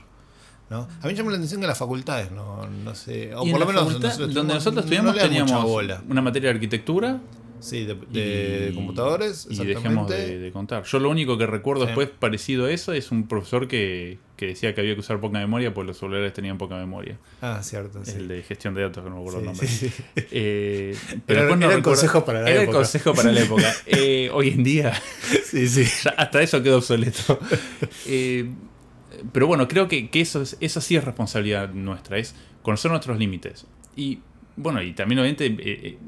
¿no? 0.70 0.80
A 0.80 1.06
mí 1.06 1.12
me 1.12 1.14
llama 1.14 1.30
la 1.30 1.36
atención 1.36 1.60
que 1.60 1.66
las 1.66 1.78
facultades, 1.78 2.30
no, 2.30 2.66
no 2.66 2.94
sé. 2.94 3.34
O 3.34 3.40
por 3.40 3.60
lo 3.60 3.66
menos 3.66 3.84
facultad, 3.84 4.08
nosotros 4.08 4.34
donde 4.34 4.54
nosotros 4.54 4.74
no 4.74 4.80
estudiamos 4.80 5.12
mucha 5.14 5.28
teníamos 5.28 5.62
bola. 5.64 6.02
una 6.08 6.20
materia 6.20 6.50
de 6.50 6.54
arquitectura 6.56 7.20
Sí, 7.60 7.84
de, 7.84 7.94
de 7.94 8.68
y- 8.70 8.74
computadores. 8.74 9.46
Y 9.50 9.64
dejemos 9.64 10.08
de, 10.08 10.38
de 10.38 10.52
contar. 10.52 10.84
Yo 10.84 10.98
lo 10.98 11.10
único 11.10 11.36
que 11.38 11.46
recuerdo 11.46 11.82
Sí. 11.82 11.86
después 11.88 12.08
parecido 12.18 12.66
a 12.66 12.70
eso 12.70 12.92
es 12.92 13.10
un 13.10 13.26
profesor 13.28 13.66
que, 13.68 14.18
que 14.36 14.46
decía 14.46 14.74
que 14.74 14.80
había 14.80 14.94
que 14.94 15.00
usar 15.00 15.20
poca 15.20 15.38
memoria 15.38 15.74
porque 15.74 15.88
los 15.88 15.98
celulares 15.98 16.32
tenían 16.32 16.58
poca 16.58 16.76
memoria. 16.76 17.18
Ah, 17.42 17.60
cierto. 17.62 18.04
Sí. 18.04 18.12
El 18.16 18.28
de 18.28 18.42
gestión 18.42 18.74
de 18.74 18.82
datos, 18.82 19.02
que 19.02 19.10
no 19.10 19.16
me 19.16 19.20
acuerdo 19.22 19.40
el 19.40 19.44
nombre. 19.46 19.68
Eh, 20.30 20.94
Era- 21.26 21.42
después 21.46 21.62
era 21.62 21.74
el 21.74 21.82
consejo 21.82 22.24
para 22.24 22.42
la 22.42 22.50
Era 22.50 22.62
época. 22.62 22.78
el 22.78 22.82
consejo 22.82 23.14
para 23.14 23.32
la 23.32 23.40
época. 23.40 23.72
Eh, 23.86 24.30
hoy 24.32 24.50
en 24.50 24.62
día 24.64 24.92
sí, 25.44 25.66
sí. 25.68 25.84
hasta 26.16 26.42
eso 26.42 26.62
quedó 26.62 26.78
obsoleto. 26.78 27.38
Eh, 28.06 28.50
pero 29.32 29.46
bueno, 29.46 29.66
creo 29.68 29.88
que, 29.88 30.10
que 30.10 30.20
eso, 30.20 30.42
es, 30.42 30.56
eso 30.60 30.80
sí 30.80 30.94
es 30.96 31.02
responsabilidad 31.04 31.70
nuestra, 31.72 32.18
es 32.18 32.34
conocer 32.62 32.90
nuestros 32.90 33.18
límites. 33.18 33.66
Y 33.96 34.20
bueno, 34.56 34.82
y 34.82 34.92
también 34.92 35.18
obviamente 35.20 35.98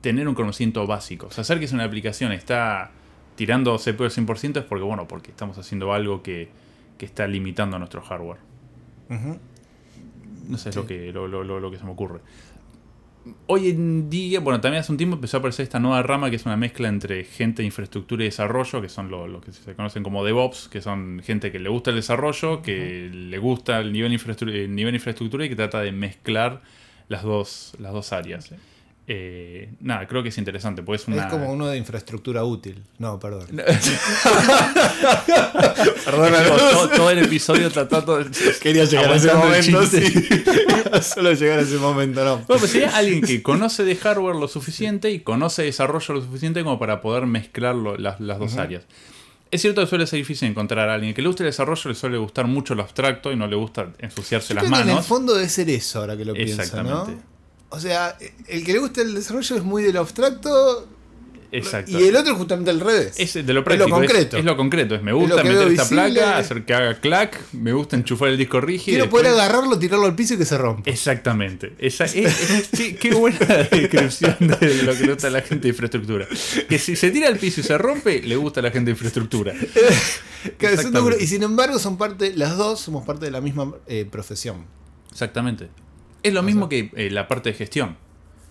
tener 0.00 0.28
un 0.28 0.34
conocimiento 0.34 0.86
básico. 0.86 1.26
O 1.26 1.30
sea, 1.30 1.44
saber 1.44 1.58
que 1.60 1.64
es 1.66 1.72
una 1.72 1.84
aplicación 1.84 2.32
está 2.32 2.90
tirando 3.36 3.76
CPU 3.78 4.04
al 4.04 4.10
100% 4.10 4.58
es 4.58 4.64
porque, 4.64 4.84
bueno, 4.84 5.06
porque 5.08 5.30
estamos 5.30 5.58
haciendo 5.58 5.92
algo 5.92 6.22
que, 6.22 6.48
que 6.98 7.06
está 7.06 7.26
limitando 7.26 7.78
nuestro 7.78 8.02
hardware. 8.02 8.38
No 10.48 10.58
sé, 10.58 10.70
es 10.70 10.76
lo, 10.76 10.86
que, 10.86 11.12
lo, 11.12 11.28
lo- 11.28 11.44
lo- 11.44 11.60
lo 11.60 11.70
que 11.70 11.78
se 11.78 11.84
me 11.84 11.90
ocurre. 11.90 12.20
Hoy 13.46 13.68
en 13.68 14.08
día, 14.08 14.40
bueno, 14.40 14.60
también 14.60 14.80
hace 14.80 14.90
un 14.90 14.96
tiempo 14.96 15.16
empezó 15.16 15.36
a 15.36 15.40
aparecer 15.40 15.64
esta 15.64 15.78
nueva 15.78 16.02
rama 16.02 16.30
que 16.30 16.36
es 16.36 16.46
una 16.46 16.56
mezcla 16.56 16.88
entre 16.88 17.24
gente 17.24 17.60
de 17.62 17.66
infraestructura 17.66 18.22
y 18.22 18.26
desarrollo, 18.28 18.80
que 18.80 18.88
son 18.88 19.10
lo, 19.10 19.26
lo 19.28 19.40
que 19.42 19.52
se 19.52 19.74
conocen 19.74 20.02
como 20.02 20.24
DevOps, 20.24 20.68
que 20.68 20.80
son 20.80 21.20
gente 21.22 21.52
que 21.52 21.58
le 21.58 21.68
gusta 21.68 21.90
el 21.90 21.96
desarrollo, 21.96 22.62
que 22.62 23.10
le 23.12 23.38
gusta 23.38 23.80
el 23.80 23.92
nivel, 23.92 24.12
infraestru- 24.18 24.50
el 24.50 24.74
nivel 24.74 24.94
infraestructura 24.94 25.44
y 25.44 25.48
que 25.50 25.56
trata 25.56 25.80
de 25.82 25.92
mezclar 25.92 26.62
las 27.08 27.22
dos, 27.22 27.74
las 27.78 27.92
dos 27.92 28.12
áreas. 28.14 28.46
Sí. 28.46 28.54
Eh, 29.10 29.70
nada, 29.80 30.06
creo 30.06 30.22
que 30.22 30.28
es 30.28 30.36
interesante, 30.36 30.82
pues 30.82 31.00
es 31.00 31.08
una... 31.08 31.22
Es 31.24 31.32
como 31.32 31.50
uno 31.50 31.66
de 31.66 31.78
infraestructura 31.78 32.44
útil. 32.44 32.84
No, 32.98 33.18
perdón. 33.18 33.46
Llevo 36.06 36.56
todo, 36.72 36.88
todo 36.90 37.10
el 37.10 37.18
episodio 37.20 37.70
tratando 37.70 38.18
de... 38.22 38.30
Quería 38.60 38.84
llegar 38.84 39.10
a 39.10 39.16
ese 39.16 39.32
momento, 39.32 39.82
sí. 39.86 40.02
Solo 41.02 41.32
llegar 41.32 41.58
a 41.58 41.62
ese 41.62 41.76
momento, 41.76 42.24
no. 42.24 42.36
Bueno, 42.46 42.60
pues 42.60 42.70
sería 42.70 42.96
alguien 42.96 43.22
que 43.22 43.42
conoce 43.42 43.84
de 43.84 43.96
hardware 43.96 44.36
lo 44.36 44.48
suficiente 44.48 45.10
y 45.10 45.20
conoce 45.20 45.62
desarrollo 45.62 46.14
lo 46.14 46.20
suficiente 46.22 46.62
como 46.62 46.78
para 46.78 47.00
poder 47.00 47.26
mezclar 47.26 47.74
lo- 47.74 47.96
las, 47.96 48.20
las 48.20 48.38
dos 48.38 48.56
áreas. 48.56 48.84
Es 49.50 49.62
cierto 49.62 49.80
que 49.80 49.86
suele 49.86 50.06
ser 50.06 50.18
difícil 50.18 50.48
encontrar 50.50 50.90
a 50.90 50.94
alguien 50.94 51.14
que 51.14 51.22
le 51.22 51.28
guste 51.28 51.42
el 51.44 51.48
desarrollo, 51.48 51.88
le 51.88 51.94
suele 51.94 52.18
gustar 52.18 52.46
mucho 52.46 52.74
lo 52.74 52.82
abstracto 52.82 53.32
y 53.32 53.36
no 53.36 53.46
le 53.46 53.56
gusta 53.56 53.88
ensuciarse 53.98 54.48
Yo 54.52 54.56
las 54.56 54.64
creo 54.64 54.74
que 54.76 54.82
en 54.82 54.88
el 54.88 54.94
manos. 54.96 55.06
fondo 55.06 55.34
debe 55.34 55.48
ser 55.48 55.70
eso 55.70 56.00
ahora 56.00 56.14
que 56.18 56.26
lo 56.26 56.34
pienso, 56.34 56.82
¿no? 56.82 57.37
O 57.70 57.78
sea, 57.80 58.16
el 58.46 58.64
que 58.64 58.72
le 58.72 58.78
gusta 58.78 59.02
el 59.02 59.14
desarrollo 59.14 59.56
es 59.56 59.62
muy 59.62 59.82
de 59.82 59.92
lo 59.92 60.00
abstracto 60.00 60.88
Exacto. 61.50 61.92
y 61.98 62.04
el 62.08 62.14
otro 62.16 62.32
es 62.32 62.38
justamente 62.38 62.70
al 62.70 62.80
revés. 62.80 63.14
es 63.18 63.32
de 63.34 63.42
lo 63.54 63.60
es 63.60 63.64
práctico. 63.64 63.88
lo 63.88 63.94
concreto. 63.94 64.36
Es, 64.36 64.44
lo 64.44 64.56
concreto. 64.56 64.94
Es 64.94 65.02
me 65.02 65.12
gusta 65.12 65.42
meter 65.42 65.68
esta 65.68 65.82
visible. 65.84 66.12
placa, 66.12 66.38
hacer 66.38 66.64
que 66.64 66.74
haga 66.74 67.00
clack, 67.00 67.40
me 67.52 67.72
gusta 67.72 67.96
enchufar 67.96 68.28
el 68.30 68.36
disco 68.38 68.60
rígido. 68.60 68.96
Quiero 68.96 69.10
poder 69.10 69.28
agarrarlo, 69.28 69.78
tirarlo 69.78 70.06
al 70.06 70.14
piso 70.14 70.34
y 70.34 70.38
que 70.38 70.44
se 70.46 70.56
rompa. 70.58 70.90
Exactamente. 70.90 71.74
Esa, 71.78 72.04
es- 72.04 72.16
es- 72.16 72.68
qué, 72.76 72.96
qué 72.96 73.14
buena 73.14 73.38
descripción 73.70 74.36
de 74.40 74.82
lo 74.84 74.94
que 74.94 75.04
le 75.06 75.12
gusta 75.12 75.26
a 75.28 75.30
la 75.30 75.40
gente 75.42 75.62
de 75.64 75.68
infraestructura. 75.68 76.26
Que 76.68 76.78
si 76.78 76.96
se 76.96 77.10
tira 77.10 77.28
al 77.28 77.36
piso 77.38 77.60
y 77.60 77.64
se 77.64 77.76
rompe, 77.78 78.22
le 78.22 78.36
gusta 78.36 78.60
a 78.60 78.62
la 78.62 78.70
gente 78.70 78.86
de 78.86 78.92
infraestructura. 78.92 79.52
Y 81.20 81.26
sin 81.26 81.42
embargo 81.42 81.78
son 81.78 81.98
parte, 81.98 82.32
las 82.34 82.56
dos 82.56 82.80
somos 82.80 83.04
parte 83.04 83.24
de 83.26 83.30
la 83.30 83.40
misma 83.40 83.74
eh, 83.86 84.06
profesión. 84.10 84.64
Exactamente. 85.10 85.68
Es 86.28 86.34
lo 86.34 86.42
mismo 86.42 86.68
que 86.68 86.90
eh, 86.94 87.10
la 87.10 87.26
parte 87.28 87.50
de 87.50 87.56
gestión. 87.56 87.96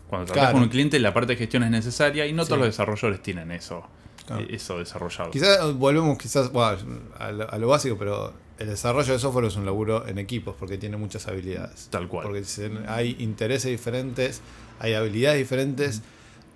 Cuando 0.10 0.32
Claro. 0.34 0.54
con 0.54 0.64
un 0.64 0.70
cliente, 0.70 1.00
la 1.00 1.14
parte 1.14 1.34
de 1.34 1.38
gestión 1.38 1.64
es 1.64 1.72
necesaria 1.72 2.26
y 2.26 2.34
no 2.34 2.44
Sí. 2.44 2.50
todos 2.50 2.60
los 2.60 2.68
desarrolladores 2.70 3.22
tienen 3.22 3.52
eso, 3.52 3.84
Claro. 4.26 4.42
eh, 4.44 4.48
eso 4.52 4.80
desarrollado. 4.80 5.32
Quizás 5.32 5.60
eh, 5.62 5.72
volvemos 5.74 6.18
quizás 6.18 6.52
bueno, 6.52 6.78
a, 7.20 7.32
lo, 7.32 7.52
a 7.52 7.58
lo 7.58 7.68
básico, 7.68 7.98
pero 7.98 8.34
el 8.58 8.68
desarrollo 8.68 9.12
de 9.14 9.20
software 9.20 9.46
es 9.46 9.56
un 9.58 9.66
laburo 9.66 10.08
en 10.08 10.18
equipos 10.18 10.56
porque 10.58 10.78
tiene 10.78 10.96
muchas 10.98 11.28
habilidades. 11.28 11.90
Tal 11.92 12.08
cual. 12.08 12.24
Porque 12.26 12.44
hay 12.88 13.16
intereses 13.20 13.70
diferentes, 13.70 14.42
hay 14.80 14.94
habilidades 14.94 15.40
diferentes. 15.40 16.02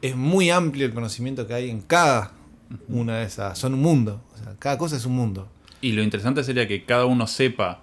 Es 0.02 0.16
muy 0.16 0.50
amplio 0.50 0.86
el 0.86 0.94
conocimiento 0.94 1.46
que 1.46 1.54
hay 1.54 1.70
en 1.70 1.82
cada 1.82 2.32
una 2.88 3.18
de 3.20 3.26
esas. 3.26 3.58
Son 3.60 3.74
un 3.74 3.82
mundo. 3.82 4.22
O 4.34 4.38
sea, 4.38 4.56
cada 4.60 4.78
cosa 4.78 4.96
es 4.96 5.06
un 5.06 5.14
mundo. 5.16 5.50
Y 5.82 5.92
lo 5.92 6.02
interesante 6.04 6.44
sería 6.44 6.68
que 6.68 6.86
cada 6.86 7.06
uno 7.06 7.28
sepa 7.28 7.82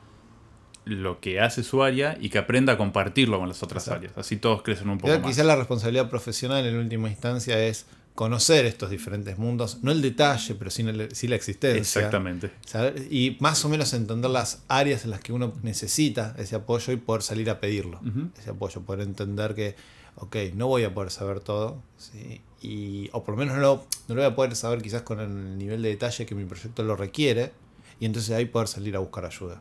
lo 0.89 1.21
que 1.21 1.41
hace 1.41 1.63
su 1.63 1.83
área 1.83 2.17
y 2.21 2.31
que 2.31 2.39
aprenda 2.39 2.73
a 2.73 2.79
compartirlo 2.79 3.39
con 3.39 3.49
las 3.49 3.63
otras 3.63 3.85
Exacto. 3.85 4.07
áreas. 4.07 4.19
Así 4.19 4.37
todos 4.37 4.63
crecen 4.63 4.89
un 4.89 4.99
poco 4.99 5.13
Quizás 5.23 5.39
más. 5.39 5.47
la 5.47 5.57
responsabilidad 5.57 6.09
profesional 6.11 6.65
en 6.67 6.77
última 6.77 7.09
instancia 7.09 7.63
es 7.63 7.87
conocer 8.15 8.65
estos 8.67 8.91
diferentes 8.91 9.39
mundos, 9.39 9.79
no 9.83 9.93
el 9.93 10.03
detalle, 10.03 10.55
pero 10.57 10.71
sí, 10.73 10.83
el- 10.83 11.15
sí 11.15 11.29
la 11.29 11.37
existencia. 11.37 11.79
Exactamente. 11.81 12.51
Saber- 12.67 13.07
y 13.13 13.37
más 13.39 13.65
o 13.65 13.69
menos 13.69 13.93
entender 13.95 14.31
las 14.31 14.63
áreas 14.67 15.05
en 15.05 15.11
las 15.11 15.21
que 15.21 15.33
uno 15.33 15.53
necesita 15.63 16.35
ese 16.39 16.57
apoyo 16.57 16.93
y 16.93 16.97
poder 16.97 17.23
salir 17.23 17.49
a 17.51 17.61
pedirlo. 17.61 18.01
Ese 18.41 18.51
apoyo, 18.51 18.81
poder 18.81 19.03
entender 19.07 19.55
que, 19.55 19.77
ok, 20.17 20.35
no 20.55 20.67
voy 20.67 20.83
a 20.85 20.93
poder 20.95 21.13
saber 21.13 21.39
todo, 21.41 21.81
¿sí? 21.97 22.41
y, 22.61 23.09
o 23.13 23.23
por 23.23 23.35
lo 23.35 23.39
menos 23.39 23.55
no 23.55 23.61
lo, 23.61 23.87
no 24.09 24.15
lo 24.17 24.23
voy 24.23 24.33
a 24.33 24.35
poder 24.35 24.57
saber 24.57 24.83
quizás 24.83 25.03
con 25.03 25.21
el 25.21 25.57
nivel 25.57 25.81
de 25.83 25.91
detalle 25.91 26.27
que 26.27 26.35
mi 26.35 26.45
proyecto 26.45 26.83
lo 26.83 26.97
requiere, 26.97 27.53
y 28.01 28.07
entonces 28.07 28.35
ahí 28.35 28.47
poder 28.47 28.67
salir 28.67 28.97
a 28.97 28.99
buscar 28.99 29.27
ayuda. 29.27 29.61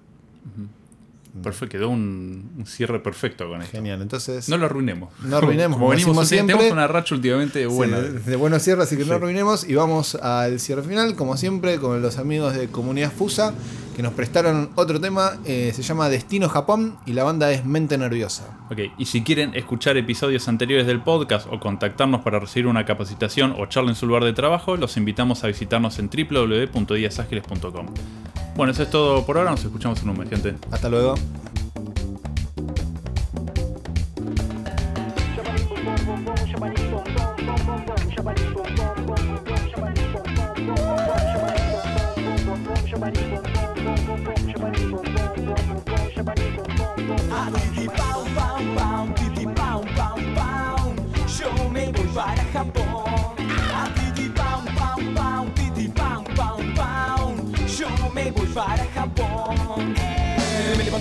Perfecto, 1.44 1.78
quedó 1.78 1.90
un, 1.90 2.52
un 2.58 2.66
cierre 2.66 3.00
perfecto 3.00 3.48
con 3.48 3.62
esto. 3.62 3.72
Genial, 3.78 4.02
entonces. 4.02 4.50
No 4.50 4.58
lo 4.58 4.66
arruinemos. 4.66 5.10
No 5.24 5.38
arruinemos, 5.38 5.78
Como 5.78 5.88
como 5.88 5.98
venimos 5.98 6.28
siempre, 6.28 6.56
tenemos 6.56 6.74
una 6.74 6.88
racha 6.88 7.16
últimamente 7.16 7.60
Sí, 7.62 7.66
buena. 7.66 8.00
de, 8.00 8.20
de 8.20 8.36
buenos 8.36 8.62
cierres, 8.64 8.86
así 8.88 8.98
que 8.98 9.04
Sí. 9.04 9.10
no 9.10 9.16
arruinemos. 9.16 9.68
Y 9.70 9.76
vamos 9.76 10.16
al 10.16 10.60
cierre 10.60 10.84
final, 10.84 11.16
como 11.16 11.38
siempre, 11.38 11.80
con 11.80 12.02
los 12.02 12.18
amigos 12.18 12.54
de 12.56 12.68
Comunidad 12.70 13.12
Fusa, 13.12 13.54
que 13.96 14.04
nos 14.04 14.14
prestaron 14.14 14.70
otro 14.76 15.00
tema. 15.02 15.38
eh, 15.46 15.72
se 15.74 15.82
llama 15.84 16.10
Destino 16.10 16.50
Japón 16.50 16.98
y 17.06 17.14
la 17.14 17.24
banda 17.24 17.52
es 17.52 17.66
Mente 17.66 17.98
Nerviosa. 17.98 18.58
Ok, 18.70 18.80
y 18.98 19.06
si 19.06 19.24
quieren 19.24 19.54
escuchar 19.56 19.98
episodios 19.98 20.48
anteriores 20.48 20.86
del 20.88 21.02
podcast 21.02 21.48
o 21.52 21.60
contactarnos 21.60 22.22
para 22.22 22.40
recibir 22.40 22.68
una 22.68 22.86
capacitación 22.86 23.56
o 23.58 23.66
charla 23.68 23.90
en 23.90 23.96
su 23.96 24.06
lugar 24.08 24.24
de 24.24 24.34
trabajo, 24.34 24.76
los 24.78 24.98
invitamos 24.98 25.44
a 25.44 25.48
visitarnos 25.48 26.00
en 26.00 26.10
www.diasagiles.com. 26.10 27.88
Bueno, 28.58 28.72
eso 28.72 28.82
es 28.82 28.90
todo 28.90 29.24
por 29.24 29.38
ahora, 29.38 29.52
nos 29.52 29.64
escuchamos 29.64 30.02
en 30.02 30.10
un 30.10 30.18
mes, 30.18 30.30
gente. 30.30 30.56
Hasta 30.72 30.90
luego. 30.90 31.14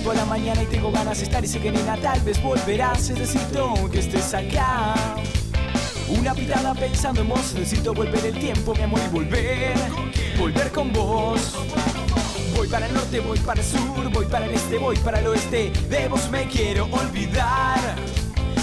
Levanto 0.07 0.23
a 0.23 0.25
la 0.25 0.38
mañana 0.38 0.62
y 0.62 0.66
tengo 0.66 0.92
ganas 0.92 1.19
de 1.19 1.25
estar 1.25 1.45
y 1.45 1.49
sé 1.49 1.59
que 1.59 1.73
nena 1.73 1.97
tal 1.97 2.21
vez 2.21 2.40
volverás. 2.40 3.11
Necesito 3.11 3.75
que 3.90 3.99
estés 3.99 4.35
acá. 4.35 4.95
Una 6.09 6.33
pitada 6.33 6.75
pensando 6.75 7.23
en 7.23 7.29
vos, 7.29 7.55
necesito 7.55 7.92
volver 7.92 8.25
el 8.25 8.38
tiempo, 8.38 8.73
mi 8.77 8.83
amor, 8.83 9.01
y 9.05 9.12
volver, 9.12 9.75
volver 10.38 10.71
con 10.71 10.92
vos. 10.92 11.57
Voy 12.55 12.69
para 12.69 12.87
el 12.87 12.95
norte, 12.95 13.19
voy 13.19 13.38
para 13.40 13.61
el 13.61 13.66
sur, 13.66 14.12
voy 14.12 14.27
para 14.27 14.47
el 14.47 14.55
este, 14.55 14.79
voy 14.79 14.97
para 14.99 15.19
el 15.19 15.27
oeste. 15.27 15.73
De 15.90 16.07
vos 16.07 16.31
me 16.31 16.47
quiero 16.47 16.85
olvidar. 16.85 17.81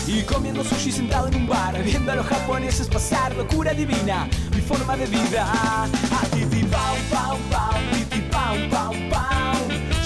Y 0.08 0.22
comiendo 0.22 0.64
sushi 0.64 0.94
sentado 0.94 1.28
en 1.28 1.36
un 1.36 1.48
bar, 1.48 1.82
viendo 1.84 2.14
a 2.14 2.16
los 2.16 2.26
japoneses 2.26 2.88
pasar, 2.88 3.36
locura 3.36 3.74
divina, 3.74 4.30
mi 4.56 4.62
forma 4.62 4.96
de 4.96 5.08
vida. 5.08 5.46
A 5.52 6.26
titi 6.32 6.64
pau 6.64 6.96
pau 7.12 7.38
pau, 7.52 7.74
titi 7.92 8.22
pau 8.32 8.56
pau 8.70 8.94
pau, 9.10 9.56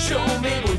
yo 0.09 0.19
me 0.41 0.61
voy 0.61 0.76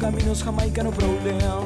caminos, 0.00 0.42
Jamaica 0.42 0.82
no 0.82 0.90
problema. 0.90 1.60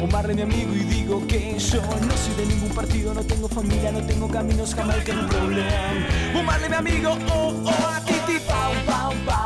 Omarle 0.00 0.34
mi 0.34 0.42
amigo 0.42 0.74
y 0.74 0.84
digo 0.84 1.26
que 1.26 1.58
yo 1.58 1.82
no 1.82 2.16
soy 2.16 2.34
de 2.36 2.46
ningún 2.46 2.70
partido, 2.70 3.12
no 3.12 3.22
tengo 3.22 3.48
familia, 3.48 3.92
no 3.92 4.00
tengo 4.06 4.28
caminos, 4.28 4.74
Jamaica 4.74 5.12
no 5.12 5.28
problema. 5.28 5.70
Omarle 6.38 6.68
mi 6.68 6.76
amigo, 6.76 7.18
oh 7.32 7.52
oh, 7.66 8.00
titi 8.06 8.38
pau 8.46 8.72
pau 8.86 9.12
pau, 9.26 9.39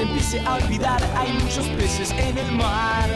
te 0.00 0.06
empiece 0.06 0.40
a 0.46 0.54
olvidar. 0.54 1.02
Hay 1.14 1.30
muchos 1.34 1.66
peces 1.68 2.10
en 2.12 2.38
el 2.38 2.52
mar. 2.52 3.08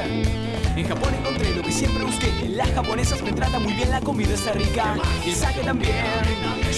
En 0.77 0.87
Japón 0.87 1.15
encontré 1.15 1.55
lo 1.55 1.63
que 1.63 1.73
siempre 1.73 2.05
busqué. 2.05 2.31
Las 2.51 2.71
japonesas 2.73 3.23
me 3.23 3.33
tratan 3.33 3.63
muy 3.63 3.73
bien, 3.73 3.91
la 3.91 4.01
comida 4.01 4.35
está 4.35 4.53
rica. 4.53 4.97
Y 5.25 5.31
el 5.31 5.35
sake 5.35 5.63
también. 5.65 6.05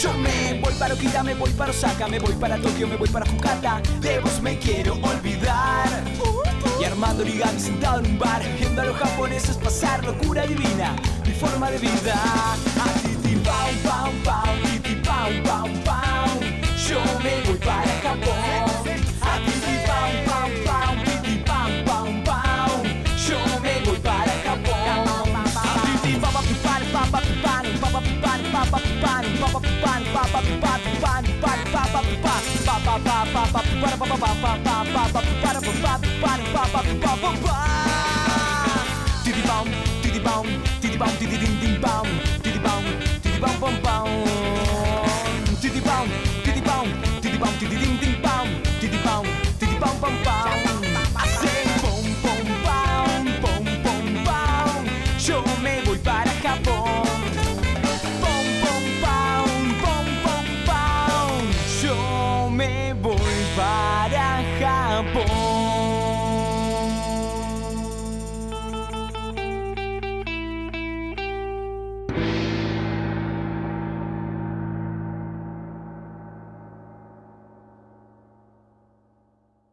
Yo 0.00 0.12
me 0.12 0.60
voy 0.60 0.72
para 0.74 0.94
Okita, 0.94 1.24
me 1.24 1.34
voy 1.34 1.50
para 1.50 1.72
Osaka, 1.72 2.06
me 2.06 2.20
voy 2.20 2.34
para 2.34 2.56
Tokio, 2.58 2.86
me 2.86 2.96
voy 2.96 3.08
para 3.08 3.26
Fukuoka. 3.26 3.80
De 4.00 4.20
vos 4.20 4.40
me 4.42 4.56
quiero 4.58 4.94
olvidar. 4.94 5.88
Y 6.80 6.84
armando 6.84 7.22
origami 7.22 7.58
sentado 7.58 7.98
en 8.00 8.06
un 8.06 8.18
bar, 8.18 8.42
viendo 8.60 8.82
a 8.82 8.84
los 8.84 8.96
japoneses 8.96 9.56
pasar 9.56 10.04
locura 10.04 10.46
divina. 10.46 10.94
Mi 11.26 11.32
forma 11.32 11.68
de 11.70 11.78
vida. 11.78 12.14
A 12.14 12.92
titi 13.00 13.34
pau 13.36 13.70
pau 13.82 14.12
pau, 14.22 14.54
titi 14.62 14.94
pau 14.96 15.30
pau 15.42 15.68
pau. 15.84 16.28
Yo 16.86 17.00
me 17.24 17.40
voy 17.48 17.58
para 17.58 17.90
Japón. 18.02 18.65
Diddy 39.24 39.42
bomb, 39.42 39.68
diddy 40.02 40.20
bomb, 40.20 40.46
diddy 40.80 40.96
bomb, 40.96 41.16
diddy 41.18 41.36
ding 41.38 41.60
ding. 41.60 41.65